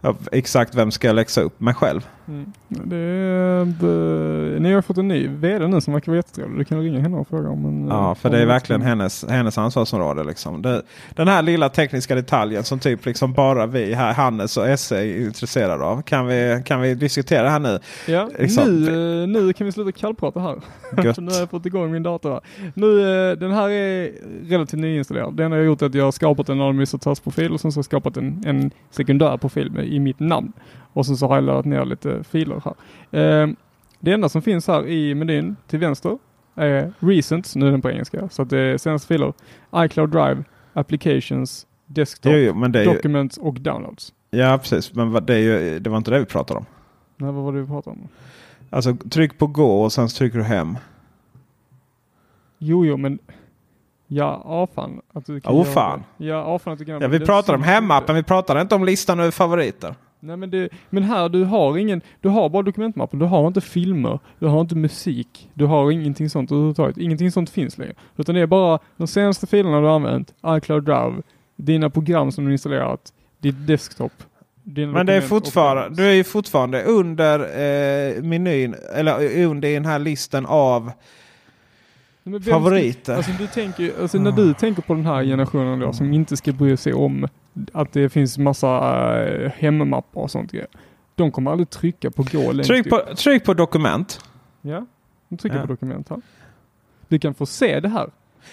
[0.00, 1.60] Ja, exakt vem ska jag läxa upp?
[1.60, 2.06] Mig själv?
[2.28, 2.52] Mm.
[2.68, 6.58] Det det, ni har fått en ny VD nu som verkar vara jättetrevlig.
[6.58, 7.88] Du kan ringa henne och fråga om en...
[7.88, 10.24] Ja, för det är verkligen hennes, hennes ansvarsområde.
[10.24, 10.62] Liksom.
[10.62, 14.96] Det, den här lilla tekniska detaljen som typ liksom bara vi här, Hannes och SE
[14.96, 16.02] är intresserade av.
[16.02, 17.78] Kan vi, kan vi diskutera här nu?
[18.08, 18.84] Ja, Liksom.
[18.84, 20.60] nu, eh, nu kan vi sluta kallprata här.
[21.20, 22.40] Nu har jag fått igång min dator här.
[22.74, 24.12] Nu, eh, den här är
[24.48, 25.34] relativt nyinstallerad.
[25.36, 27.82] Det enda jag har gjort är att jag har skapat en administratörsprofil och sen så
[27.82, 30.52] skapat en, en sekundär profil med, i mitt namn.
[30.92, 32.74] Och sen så har jag laddat ner lite filer här.
[33.20, 33.48] Eh,
[34.00, 36.18] det enda som finns här i menyn till vänster
[36.54, 39.32] är Recent, nu är den på engelska, så att det är senaste filer.
[39.76, 44.12] iCloud Drive, Applications, Desktop, Jo, ju, Documents och Downloads.
[44.30, 44.94] ja, precis.
[44.94, 46.66] Men det, är ju, det var inte det vi pratade om.
[47.16, 48.08] Nej, vad var det vi pratade om?
[48.70, 50.78] Alltså tryck på gå och sen trycker du hem.
[52.58, 53.18] Jo, jo, men
[54.12, 55.00] ja, ja fan.
[55.12, 56.02] Att du kan Åh, göra fan.
[56.16, 56.26] det.
[56.26, 58.16] Ja, fan att du kan Ja, vi pratar om hemappen.
[58.16, 59.94] Vi pratar inte om listan över favoriter.
[60.22, 63.60] Nej men, det, men här du har ingen, du har bara dokumentmappen, du har inte
[63.60, 66.98] filmer, du har inte musik, du har ingenting sånt överhuvudtaget.
[66.98, 67.94] Ingenting sånt finns längre.
[68.16, 71.22] Utan det är bara de senaste filerna du har använt, iCloud Drive,
[71.56, 74.12] dina program som du installerat, ditt desktop.
[74.64, 79.98] Men det är fortfarande, du är ju fortfarande under eh, menyn, eller under den här
[79.98, 80.92] listan av
[82.30, 83.16] Men vem ska- favoriter.
[83.16, 86.52] Alltså, du tänker, alltså när du tänker på den här generationen då som inte ska
[86.52, 87.28] bry sig om
[87.72, 88.68] att det finns massa
[89.24, 90.66] äh, hemmappar och sånt grejer.
[91.14, 92.90] De kommer aldrig trycka på gå längst Tryck upp.
[93.08, 94.20] på, tryck på dokument.
[94.62, 94.86] Ja,
[95.28, 95.62] de trycker Ja.
[95.62, 96.18] på dokument här.
[97.08, 98.10] Du kan få se det här.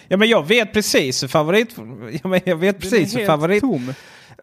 [0.08, 1.76] Ja men jag vet precis hur favorit...
[2.24, 3.62] Ja, men jag vet precis hur favorit...
[3.62, 3.94] tom.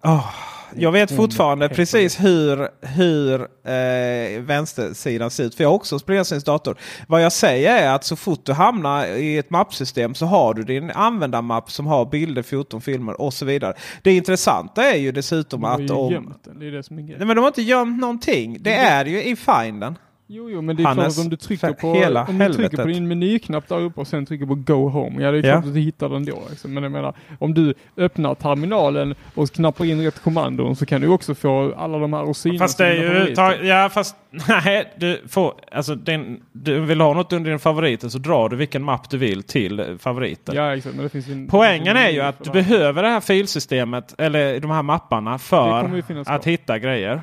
[0.03, 0.31] Åh,
[0.77, 5.55] jag vet fortfarande precis hur, hur eh, vänstersidan ser ut.
[5.55, 6.79] För jag har också en spelsynsdator.
[7.09, 10.63] Vad jag säger är att så fort du hamnar i ett mappsystem så har du
[10.63, 13.75] din användarmapp som har bilder, foton, filmer och så vidare.
[14.03, 16.13] Det intressanta är ju dessutom De har att ju om...
[16.13, 17.19] gömt den, det är det som är grejen.
[17.19, 18.59] Nej men de har inte gömt någonting.
[18.61, 19.97] Det är ju i finden.
[20.27, 22.53] Jo, jo, men det är Hannes, klart att om du trycker på, hela om du
[22.53, 25.43] trycker på din menyknapp där uppe och sen trycker på Go Home, ja det är
[25.47, 25.53] Ja.
[25.53, 26.43] klart att du hittar den då.
[26.51, 26.75] Liksom.
[26.75, 31.09] Men jag menar, om du öppnar terminalen och knappar in rätt kommandon så kan du
[31.09, 33.35] också få alla de här och synas Fast det är ju...
[33.35, 34.17] Ta, ja fast
[34.65, 35.55] nej, du får...
[35.73, 39.19] Alltså din, du vill ha något under din favoriter så drar du vilken mapp du
[39.19, 40.55] vill till favoriten.
[40.57, 40.95] Ja, exakt.
[40.95, 44.71] Men det finns en, Poängen är ju att du behöver det här filsystemet eller de
[44.71, 47.23] här mapparna för att hitta grejer.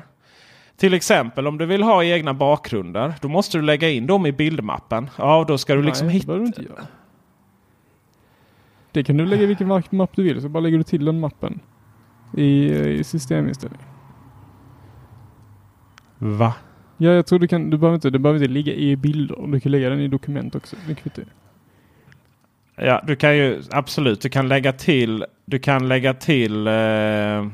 [0.82, 3.14] Till exempel om du vill ha egna bakgrunder.
[3.20, 5.10] Då måste du lägga in dem i bildmappen.
[5.18, 6.34] Ja, då ska du liksom Nej, det hitta...
[6.36, 6.86] du inte göra.
[8.92, 11.20] Det kan du lägga i vilken mapp- du vill, så bara lägger du till den
[11.20, 11.60] mappen
[12.36, 13.80] i, i systeminställning.
[16.18, 16.54] Va?
[16.96, 19.46] Ja, jag tror du kan, du behöver inte, det behöver inte ligga i bilder.
[19.46, 20.76] Du kan lägga den i dokument också.
[20.86, 21.24] Det kvittar.
[22.76, 24.20] Ja, du kan ju absolut.
[24.20, 25.24] Du kan lägga till.
[25.44, 26.66] Du kan lägga till.
[26.66, 27.46] Eh,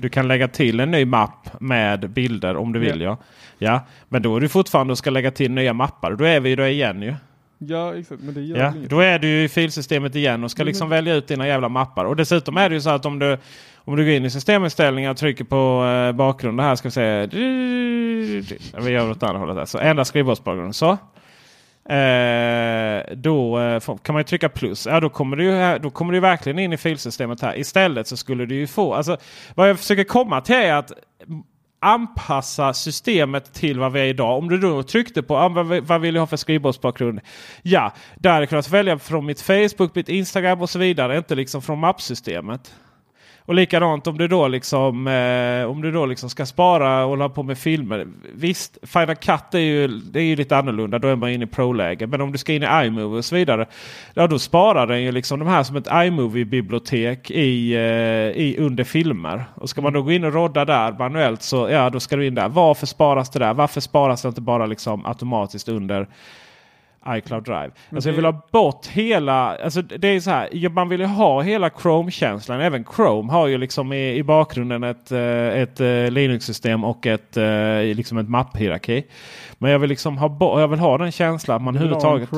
[0.00, 3.00] du kan lägga till en ny mapp med bilder om du vill.
[3.00, 3.16] Ja.
[3.58, 6.12] Ja, men då är du fortfarande och ska lägga till nya mappar.
[6.12, 7.14] Då är vi ju då igen ju.
[7.58, 8.22] Ja, exakt.
[8.22, 8.90] Men det gör Ja, inget.
[8.90, 12.04] då är du ju i filsystemet igen och ska liksom välja ut dina jävla mappar.
[12.04, 13.38] Och dessutom är det ju så att om du,
[13.76, 17.26] om du går in i systeminställningar och trycker på eh, bakgrunden här ska vi säga.
[18.84, 19.64] Vi gör åt andra hållet här.
[19.64, 20.74] Så ändra skrivbordsbakgrunden.
[20.74, 20.98] Så.
[21.88, 24.86] Eh, då eh, kan man ju trycka plus.
[24.86, 27.58] Ja, då kommer, du här- då kommer du verkligen in i filsystemet här.
[27.58, 28.94] Istället så skulle du ju få.
[28.94, 29.16] Alltså,
[29.54, 30.92] vad jag försöker komma till är att
[31.82, 34.38] anpassa systemet till vad vi är idag.
[34.38, 37.20] Om du då tryckte på ah, vad, vad vill jag ha för skrivbordsbakgrund?
[37.62, 41.16] Ja, där hade jag kunnat välja från mitt Facebook, mitt Instagram och så vidare.
[41.16, 42.74] Inte liksom från mappsystemet.
[43.50, 47.28] Och likadant om du då liksom eh, om du då liksom ska spara och hålla
[47.28, 48.06] på med filmer.
[48.34, 50.98] Visst, Final Cut är ju, det är ju lite annorlunda.
[50.98, 52.06] Då är man inne i pro-läge.
[52.06, 53.66] Men om du ska in i iMovie och så vidare.
[54.14, 58.84] Ja, då sparar den ju liksom de här som ett iMovie-bibliotek i, eh, i under
[58.84, 59.44] filmer.
[59.54, 62.26] Och ska man då gå in och rodda där manuellt så ja, då ska du
[62.26, 62.48] in där.
[62.48, 63.54] Varför sparas det där?
[63.54, 66.08] Varför sparas det inte bara liksom automatiskt under
[67.08, 67.70] iCloud Drive.
[67.92, 71.42] Alltså jag vill ha bort hela, alltså det är så här, man vill ju ha
[71.42, 72.60] hela Chrome-känslan.
[72.60, 77.36] Även Chrome har ju liksom i, i bakgrunden ett, eh, ett eh, Linux-system och ett,
[77.36, 79.04] eh, liksom ett mapphierarki.
[79.62, 82.30] Men jag vill liksom ha, jag vill ha den känslan att man överhuvudtaget...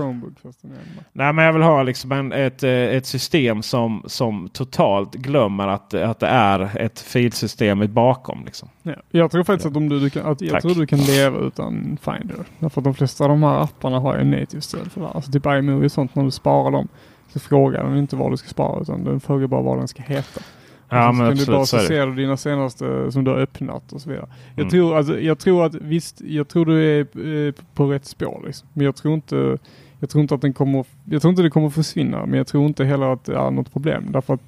[1.13, 5.69] Nej men jag vill ha liksom en, ett, eh, ett system som, som totalt glömmer
[5.69, 8.45] att, att det är ett filsystem bakom.
[8.45, 8.69] Liksom.
[8.83, 8.95] Ja.
[9.11, 10.63] Jag tror faktiskt att, om du, du kan, att jag Tack.
[10.63, 12.45] tror du kan leva utan Finder.
[12.59, 15.09] Därför att de flesta av de här apparna har ju native stöd för det.
[15.09, 16.89] Alltså typ iMovie och sånt när du sparar dem
[17.33, 20.03] så frågar den inte vad du ska spara utan den frågar bara vad den ska
[20.03, 20.41] heta.
[20.93, 21.15] Ja, Och
[21.69, 24.27] så kan absolut, du dina senaste som du har öppnat och så vidare.
[24.55, 24.71] Jag, Mm.
[24.71, 27.01] tror, alltså, jag tror att visst, jag tror du är
[27.49, 28.69] eh, på rätt spår liksom.
[28.73, 29.59] Men jag tror inte
[30.01, 32.67] jag tror inte att den kommer, jag tror inte det kommer försvinna men jag tror
[32.67, 34.41] inte heller att det är något problem därför att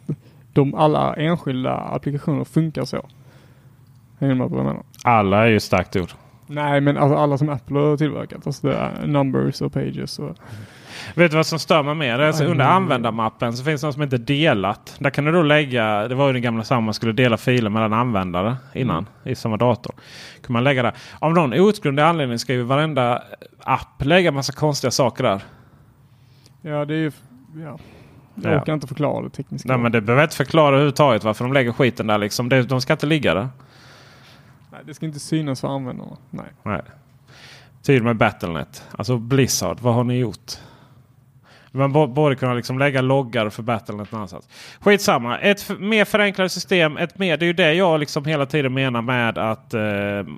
[0.52, 3.06] de alla enskilda applikationer funkar så.
[4.18, 4.82] Hänger med på vad jag menar?
[5.04, 6.08] Alla är ju starkt ord.
[6.46, 8.46] Nej, men alltså alla som Apple har tillverkat.
[8.46, 10.36] Alltså det är numbers och pages och...
[11.14, 12.18] Vet du vad som stör mig mer?
[12.18, 14.96] Alltså under användarmappen så finns det något som heter delat.
[14.98, 17.70] Där kan du då lägga, det var ju den gamla samma, man skulle dela filer
[17.70, 19.32] mellan användare innan Mm.
[19.32, 19.94] i samma dator.
[20.46, 20.92] Kan man lägga där.
[21.18, 23.22] Av någon outgrundlig anledning ska ju varenda
[23.62, 25.42] app lägga massa konstiga saker där.
[26.62, 27.12] Ja, det är ju...
[27.56, 27.78] Ja.
[28.34, 28.60] Jag Ja.
[28.60, 29.68] orkar inte förklara det tekniska.
[29.68, 32.48] Nej men det behöver jag inte förklara överhuvudtaget varför de lägger skiten där liksom.
[32.48, 33.48] De ska inte ligga där.
[34.72, 36.16] Nej, det ska inte synas för användarna.
[36.30, 36.46] Nej.
[36.62, 36.82] Nej.
[37.82, 38.84] Till med Battlenet.
[38.98, 40.52] Alltså Blizzard, vad har ni gjort?
[41.76, 44.48] Man borde kunna liksom lägga loggar för Battlenet någonstans.
[44.80, 45.38] Skitsamma.
[45.38, 46.96] Ett mer förenklat system.
[46.96, 49.74] Ett mer, det är ju det jag liksom hela tiden menar med att...
[49.74, 50.34] Eh,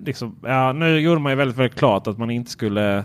[0.00, 3.04] liksom, ja, nu gjorde man ju väldigt, väldigt klart att man inte skulle...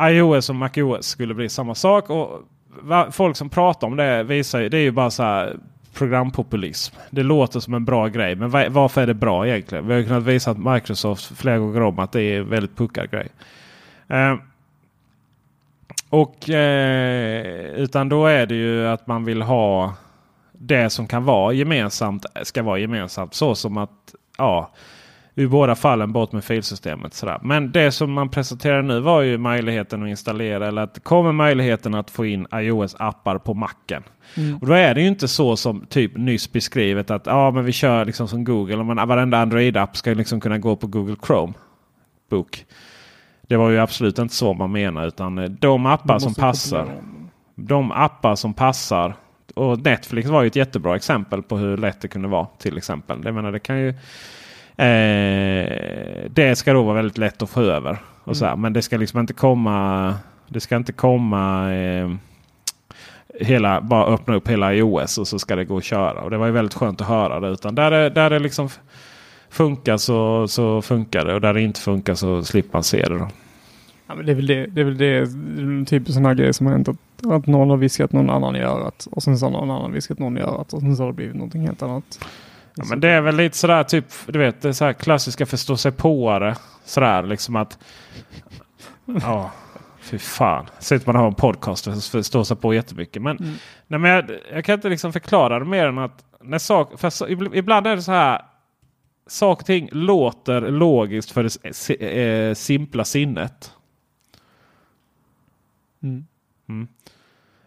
[0.00, 2.10] iOS och MacOS skulle bli samma sak.
[2.10, 2.40] Och
[2.82, 5.56] va, folk som pratar om det visar ju, det är ju bara så här
[5.94, 6.96] programpopulism.
[7.10, 8.34] Det låter som en bra grej.
[8.34, 9.86] Men varför är det bra egentligen?
[9.86, 12.76] Vi har ju kunnat visa att Microsoft flera gånger om att det är en väldigt
[12.76, 13.28] puckad grej.
[14.08, 14.34] Eh,
[16.12, 19.94] och eh, utan då är det ju att man vill ha
[20.52, 23.34] det som kan vara gemensamt ska vara gemensamt.
[23.34, 24.70] Så som att ja,
[25.34, 27.14] i båda fallen bort med filsystemet.
[27.14, 27.38] Sådär.
[27.42, 31.32] Men det som man presenterade nu var ju möjligheten att installera eller att det kommer
[31.32, 34.02] möjligheten att få in iOS-appar på macken.
[34.36, 34.58] Mm.
[34.58, 37.72] Och då är det ju inte så som typ nyss beskrivet att ja, men vi
[37.72, 38.76] kör liksom som Google.
[38.76, 41.52] Och man, varenda Android-app ska liksom kunna gå på Google Chrome.
[42.30, 42.64] Book.
[43.52, 46.88] Det var ju absolut inte så man menar utan eh, de appar som passar.
[47.54, 49.14] De appar som passar.
[49.54, 52.46] Och Netflix var ju ett jättebra exempel på hur lätt det kunde vara.
[52.58, 53.20] till exempel.
[53.24, 53.94] Jag menar, det kan ju
[54.76, 57.98] Eh, det ska då vara väldigt lätt att få över.
[58.24, 58.56] Och så här.
[58.56, 60.14] Men det ska liksom inte komma.
[60.48, 61.74] Det ska inte komma.
[61.74, 62.10] Eh,
[63.40, 66.20] hela, bara öppna upp hela iOS och så ska det gå att köra.
[66.20, 67.48] Och det var ju väldigt skönt att höra det.
[67.48, 68.68] Utan där det, där det liksom
[69.52, 71.34] funkar så, så funkar det.
[71.34, 73.18] Och där det inte funkar så slipper man se det.
[73.18, 73.28] Då.
[74.06, 75.26] Ja, men det är väl det, det, är väl det
[75.86, 76.96] typ sådana här grejer som har hänt att,
[77.32, 80.18] att någon har viskat någon annan i örat och sen så har någon annan viskat
[80.18, 82.24] någon i örat och sen så har det blivit någonting helt annat.
[82.74, 85.46] Ja, men det är väl lite sådär typ, du vet, det är så här klassiska
[85.46, 86.56] förstå sig påare.
[86.84, 87.78] Sådär liksom att...
[89.22, 89.50] Ja,
[90.00, 90.66] fy fan.
[90.78, 93.22] Sitter man och har en podcast och förstår sig på jättemycket.
[93.22, 93.52] Men, Mm.
[93.86, 97.10] nej, men jag, jag kan inte liksom förklara det mer än att när sak, för
[97.10, 98.42] så, ib- ibland är det så här.
[99.32, 103.72] Saker och ting låter logiskt för det s- eh, simpla sinnet.
[106.02, 106.24] Mm.
[106.68, 106.88] Mm.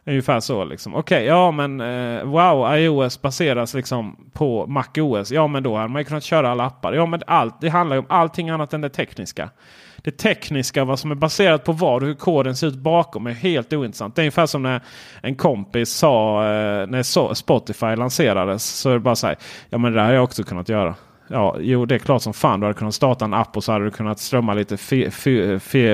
[0.06, 0.96] Ungefär så liksom.
[0.96, 5.32] Okej, ja men eh, wow, iOS baseras liksom på MacOS.
[5.32, 6.94] Ja men då hade man ju kunnat köra alla appar.
[6.94, 9.50] Ja men allt, det handlar ju om allting annat än det tekniska.
[9.98, 13.32] Det tekniska, vad som är baserat på vad och hur koden ser ut bakom är
[13.32, 14.16] helt ointressant.
[14.16, 14.82] Det är ungefär som när
[15.22, 18.64] en kompis sa eh, när Spotify lanserades.
[18.66, 19.36] Så är det bara så här,
[19.70, 20.96] ja men det där har jag också kunnat göra.
[21.28, 22.60] Ja, jo det är klart som fan.
[22.60, 24.78] Du hade kunnat starta en app och så hade du kunnat strömma lite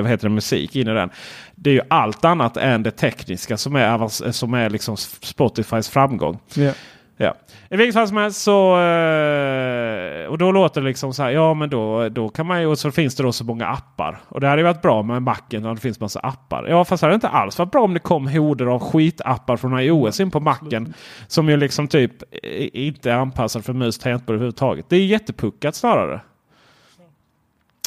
[0.02, 1.10] vad heter det, musik in i den.
[1.56, 6.40] Det är ju allt annat än det tekniska som är, som är liksom Spotifys framgång.
[6.58, 6.76] Yeah.
[7.22, 7.36] Ja.
[7.70, 8.80] I vilket fall som helst så...
[8.80, 11.30] Eh, och då låter det liksom så här.
[11.30, 12.68] Ja men då, då kan man ju...
[12.68, 14.22] Och så finns det då så många appar.
[14.28, 15.66] Och det hade ju varit bra med macken.
[15.66, 16.68] om det finns massa appar.
[16.70, 19.80] Ja fast det hade inte alls varit bra om det kom horder av skitappar från
[19.80, 20.94] iOS in på macken.
[21.28, 22.12] Som ju liksom typ
[22.44, 24.86] eh, inte är anpassad för mus tangentbord överhuvudtaget.
[24.90, 26.22] Det är jättepuckat snarare.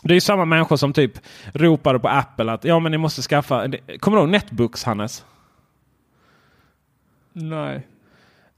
[0.03, 1.13] Det är ju samma människor som typ
[1.53, 3.69] ropade på Apple att ja men ni måste skaffa...
[4.01, 5.25] Kommer du ihåg Netbooks Hannes?
[7.33, 7.87] Nej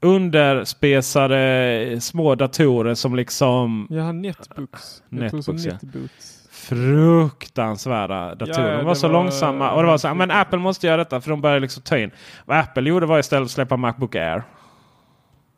[0.01, 5.03] underspesade små datorer som liksom Jag har netbooks.
[5.09, 5.73] Netbooks, ja.
[5.81, 6.47] netbooks.
[6.51, 8.71] fruktansvärda datorer.
[8.71, 9.71] Ja, de var så var- långsamma.
[9.71, 12.11] Och det var så men Apple måste göra detta för de började liksom ta in.
[12.45, 14.43] Vad Apple gjorde var istället att släppa Macbook Air.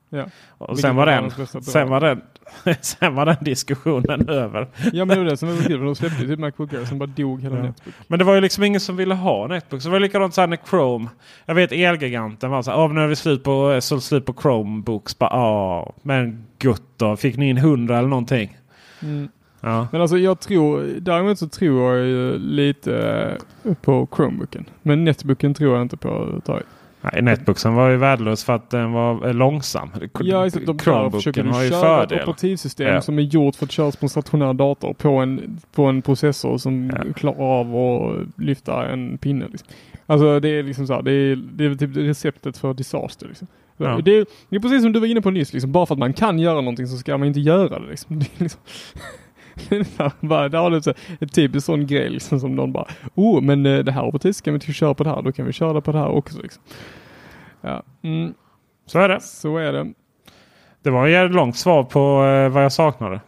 [0.09, 0.25] Ja.
[0.57, 1.31] Och sen var, den,
[1.61, 2.21] sen, var den,
[2.81, 4.67] sen var den diskussionen över.
[4.93, 5.85] Ja men det var det som var kul.
[5.85, 7.61] De släppte typ Macbook Air, sen bara dog hela Ja.
[7.63, 7.93] Netbook.
[8.07, 9.81] Men det var ju liksom ingen som ville ha Netbook.
[9.81, 11.07] Så det var likadant så här när Chrome.
[11.45, 12.79] Jag vet Elgiganten var så här.
[12.79, 15.19] "Åh, nu är vi slut på, så slut på Chromebooks.
[15.19, 17.15] Bara, "Ja, men gott då.
[17.15, 18.57] Fick ni in 100 eller någonting?
[19.01, 19.29] Mm.
[19.61, 19.87] Ja.
[19.91, 22.97] Men alltså jag tror, däremot så tror jag lite
[23.63, 24.65] eh, på Chromebooken.
[24.81, 26.65] Men Netbooken tror jag inte på överhuvudtaget.
[27.01, 29.89] Nej, Netbooksen var ju värdelös för att den var eh, långsam.
[30.19, 30.65] Ja, det.
[30.65, 33.01] De Chromebooken har ju köra ett operativsystem Ja.
[33.01, 36.57] som är gjort för att köras på en stationär dator på en, på en processor
[36.57, 37.13] som Ja.
[37.13, 39.47] klarar av att lyfta en pinne.
[39.51, 39.67] Liksom.
[40.05, 43.27] Alltså det är liksom så här, det är, det är typ receptet för disaster.
[43.27, 43.47] Liksom.
[43.77, 44.01] Ja.
[44.05, 45.71] Det, är, det är precis som du var inne på nyss, liksom.
[45.71, 47.89] bara för att man kan göra någonting så ska man inte göra det.
[47.89, 48.19] Liksom.
[48.37, 48.57] Det
[50.19, 52.85] bara, där har du så ett typiskt sån grej liksom, som någon bara,
[53.15, 55.45] oh men eh, det här operativsystemet kan vi inte köra på det här, då kan
[55.45, 56.41] vi köra på det här också.
[56.41, 56.63] Liksom.
[57.61, 57.83] Ja.
[58.01, 58.33] Mm.
[58.85, 59.21] Så är det.
[59.21, 59.93] Så är det.
[60.83, 63.21] Det var ett långt svar på eh, vad jag saknade.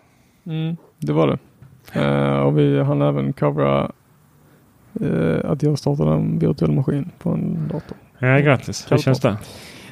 [0.45, 1.37] Mm, det var det.
[2.01, 3.91] Eh, och vi hann även covera
[5.01, 7.97] eh, att jag startade en virtuell maskin på en dator.
[8.19, 8.91] Ja, grattis.
[8.91, 9.37] Hur känns det?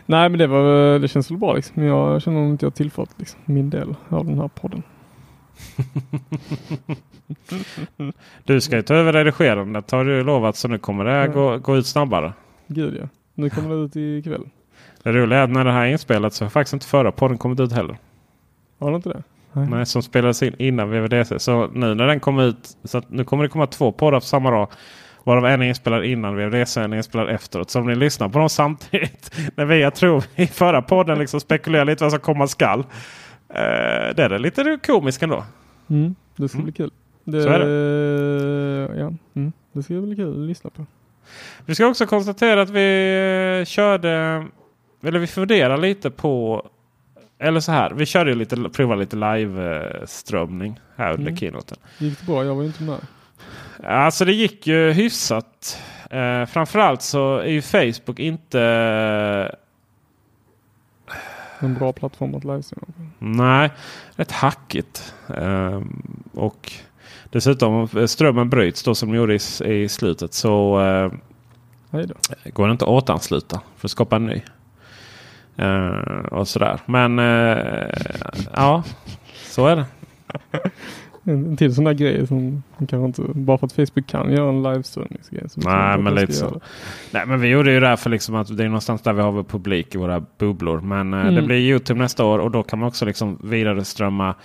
[0.05, 1.83] Nej men det, var, det känns väl bra liksom.
[1.83, 4.83] Jag känner inte jag har tillfört liksom, min del av den här podden.
[8.43, 11.27] Du ska ju ta över redigerandet har du lovat så nu kommer det Ja.
[11.27, 12.33] gå, gå ut snabbare.
[12.67, 13.07] Gud ja.
[13.35, 14.49] Nu kommer det ut ikväll.
[15.03, 17.37] Det roliga är att när det här är inspelat så har faktiskt inte förra podden
[17.37, 17.97] kommit ut heller.
[18.79, 19.23] Har det inte det?
[19.53, 21.39] Nej, som spelades in innan VVDC.
[21.39, 22.77] Så nu när den kommer ut.
[22.83, 24.67] Så att nu kommer det komma två poddar på samma dag.
[25.23, 27.69] Varav en är inspelad innan VVDC och en är inspelad efteråt.
[27.69, 29.31] Så om ni lyssnar på dem samtidigt.
[29.55, 32.83] När vi, jag tror i förra podden liksom spekulerar lite vad som komma skall.
[33.49, 35.45] Eh, det är det lite komiskt ändå.
[35.89, 36.91] Mm, det ska bli kul.
[37.23, 37.59] Det, Så är
[38.99, 40.85] Ja, mm, det ska bli kul att lyssna på.
[41.65, 44.45] Vi ska också konstatera att vi eh, körde.
[45.03, 46.65] Eller vi funderar lite på
[47.39, 47.91] Eller så här.
[47.91, 51.37] Vi körde lite, provade lite live-strömning här under Mm.
[51.37, 51.77] keynoten.
[51.97, 52.45] Gick det bra?
[52.45, 52.97] Jag var ju inte med.
[53.83, 55.79] Alltså det gick ju hyfsat.
[56.09, 59.55] Eh, framförallt så är ju Facebook inte...
[61.59, 63.25] En bra plattform att livestreama på.
[63.25, 63.71] Nej,
[64.15, 65.13] rätt hackigt.
[65.37, 66.71] Ehm, och
[67.29, 71.11] dessutom om strömmen bryts då som gjorde i, i slutet så eh,
[72.53, 74.41] går det inte att återansluta för att skapa en ny.
[75.57, 76.79] Eh, och sådär.
[76.85, 77.87] Men eh,
[78.53, 78.83] ja,
[79.45, 79.85] så är det.
[81.23, 84.49] En, till sån där grej som man kanske inte, bara för att Facebook kan göra
[84.49, 84.63] en
[85.59, 86.45] betyder Nej, men lite så.
[86.45, 86.59] göra
[87.11, 89.21] Nej, men vi gjorde ju det här för liksom att det är någonstans där vi
[89.21, 90.81] har vår publik i våra bubblor.
[90.81, 91.35] Men eh, Mm.
[91.35, 94.35] det blir Youtube nästa år och då kan man också liksom vidare strömma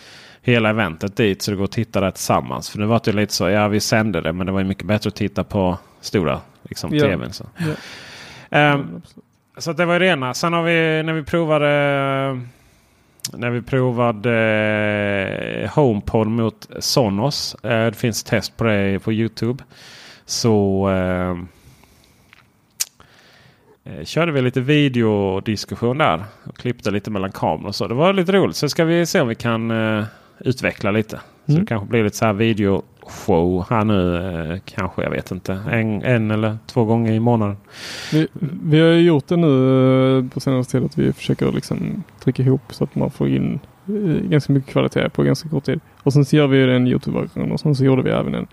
[0.42, 2.70] hela eventet dit så det går att titta där tillsammans.
[2.70, 4.66] För nu var det ju lite så, ja vi sände det men det var ju
[4.66, 7.04] mycket bättre att titta på stora liksom, Ja.
[7.06, 7.32] tvn.
[7.32, 7.44] Så.
[7.56, 7.64] Ja.
[8.58, 9.02] Ehm,
[9.56, 10.34] Ja, så det var ju det ena.
[10.34, 12.40] Sen har vi när vi provade
[13.32, 14.32] när vi provade
[15.62, 17.54] eh, HomePod mot Sonos.
[17.62, 19.64] Eh, det finns test på det på Youtube.
[20.26, 21.36] Så eh,
[23.84, 26.24] eh, körde vi lite videodiskussion där.
[26.44, 27.86] Och klippte lite mellan kameror och så.
[27.88, 28.56] Det var lite roligt.
[28.56, 29.72] Så ska vi se om vi kan
[30.38, 31.20] utveckla lite.
[31.46, 31.60] Så Mm.
[31.64, 32.32] det kanske blir lite så här
[33.04, 34.16] videoshow här nu.
[34.16, 35.52] Eh, kanske, jag vet inte.
[35.52, 37.56] En, en eller två gånger i månaden.
[38.12, 38.28] Vi,
[38.62, 42.42] vi har ju gjort det nu eh, på senaste tid att vi försöker liksom trycka
[42.42, 45.80] ihop så att man får in eh, ganska mycket kvalitet på ganska kort tid.
[46.02, 48.46] Och sen så gör vi en Youtube-version och sen så gjorde vi även en,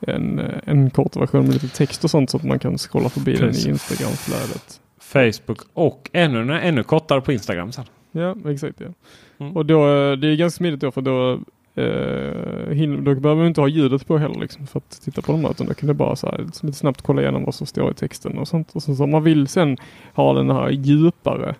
[0.00, 3.36] en, en kort version med lite text och sånt så att man kan scrolla förbi
[3.36, 3.64] Precis.
[3.64, 4.80] den i Instagram-flödet.
[5.00, 7.84] Facebook och ännu, ännu kortare på Instagram sen.
[8.12, 8.80] Ja, exakt.
[8.80, 8.86] Ja.
[9.38, 9.56] Mm.
[9.56, 9.86] Och då,
[10.16, 11.40] det är ganska smidigt då för då,
[11.78, 15.32] Uh, hin- då behöver man inte ha ljudet på heller liksom, för att titta på
[15.32, 15.46] dem.
[15.50, 17.90] Utan då kan du bara så här, liksom, lite snabbt kolla igenom vad som står
[17.90, 18.72] i texten och sånt.
[18.72, 19.76] Och så, så om man vill sen
[20.14, 21.54] ha den här djupare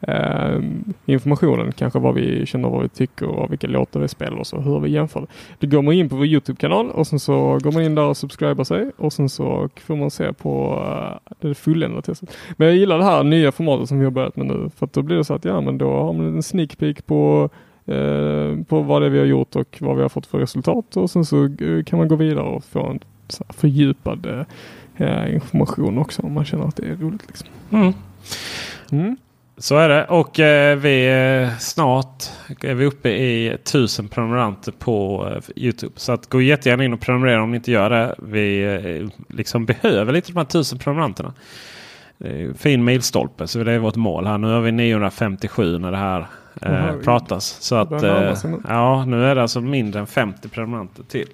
[0.00, 0.60] eh,
[1.06, 4.60] informationen, kanske vad vi känner, vad vi tycker och vilka låtar vi spelar och så,
[4.60, 5.26] hur vi jämför.
[5.58, 8.16] Då går man in på vår Youtube-kanal och sen så går man in där och
[8.16, 12.36] subscribar sig och sen så får man se på eh, det fulländade testet.
[12.56, 14.70] Men jag gillar det här nya formatet som vi har börjat med nu.
[14.76, 17.06] För att då blir det så att ja, men då har man en sneak peek
[17.06, 17.50] på,
[17.86, 20.96] eh, på vad det är vi har gjort och vad vi har fått för resultat.
[20.96, 24.46] Och sen så eh, kan man gå vidare och få en så här fördjupad
[24.96, 27.26] eh, information också om man känner att det är roligt.
[27.26, 27.48] Liksom.
[27.70, 27.92] Mm.
[28.92, 29.16] Mm.
[29.58, 30.04] Så är det.
[30.04, 32.24] Och eh, vi eh, snart
[32.62, 35.92] är vi uppe i 1000 prenumeranter på eh, Youtube.
[35.96, 38.14] Så att gå jättegärna in och prenumerera om ni inte gör det.
[38.18, 41.32] Vi eh, liksom behöver lite de här 1000 prenumeranterna.
[42.18, 44.38] Är fin milstolpe så det är vårt mål här.
[44.38, 46.26] Nu har vi 957 när det här
[46.62, 47.46] eh, pratas.
[47.60, 48.34] Så att, eh,
[48.68, 51.28] ja, nu är det alltså mindre än 50 prenumeranter till.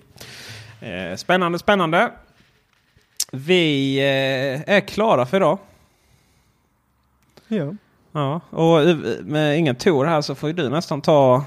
[0.81, 2.11] Eh, spännande, spännande.
[3.33, 5.59] Vi eh, är klara för idag.
[7.49, 7.75] Ja.
[8.13, 11.45] Ja, och eh, med ingen Tor här så får ju du nästan ta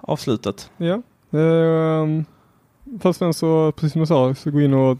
[0.00, 0.70] avslutet.
[0.76, 1.02] Ja.
[1.30, 2.24] Um,
[3.00, 4.98] först främst så, precis som jag sa, så gå in och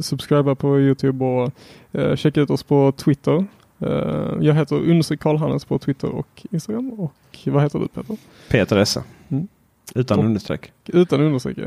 [0.00, 1.52] subscriba på Youtube och
[1.94, 3.46] uh, checka ut oss på Twitter.
[3.80, 6.90] Eh, jag heter understreck Karl Hannes på Twitter och Instagram.
[6.92, 7.12] Och
[7.46, 8.16] vad heter du Peter?
[8.50, 9.02] Peter Esse.
[9.28, 9.48] Mm.
[9.94, 10.72] Utan Och- understreck.
[10.86, 11.64] Utan understreck, ja.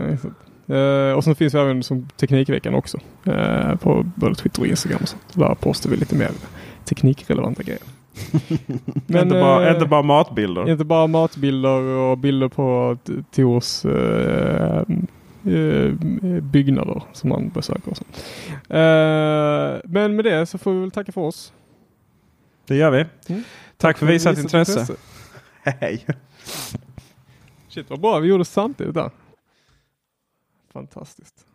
[0.75, 2.97] Eh, och sen finns vi även som Teknikveckan också.
[3.23, 5.05] eh, på både Twitter och Instagram.
[5.05, 5.21] sånt.
[5.33, 6.29] Där postar vi lite mer
[6.85, 7.81] teknikrelevanta grejer.
[9.07, 10.69] Men, inte, bara, eh, inte bara matbilder.
[10.69, 12.97] Inte bara matbilder och bilder på
[13.35, 14.83] Tors eh,
[15.53, 15.91] eh,
[16.41, 17.91] byggnader som man besöker.
[17.91, 18.75] Och.
[18.75, 21.53] Eh, men med det så får vi väl tacka för oss.
[22.71, 23.05] Det gör vi.
[23.33, 23.43] Mm.
[23.77, 24.95] Tack för visat intresse.
[25.63, 26.05] Hej.
[27.69, 29.11] Shit vad bra vi gjorde samtidigt där.
[30.73, 31.45] Fantastiskt.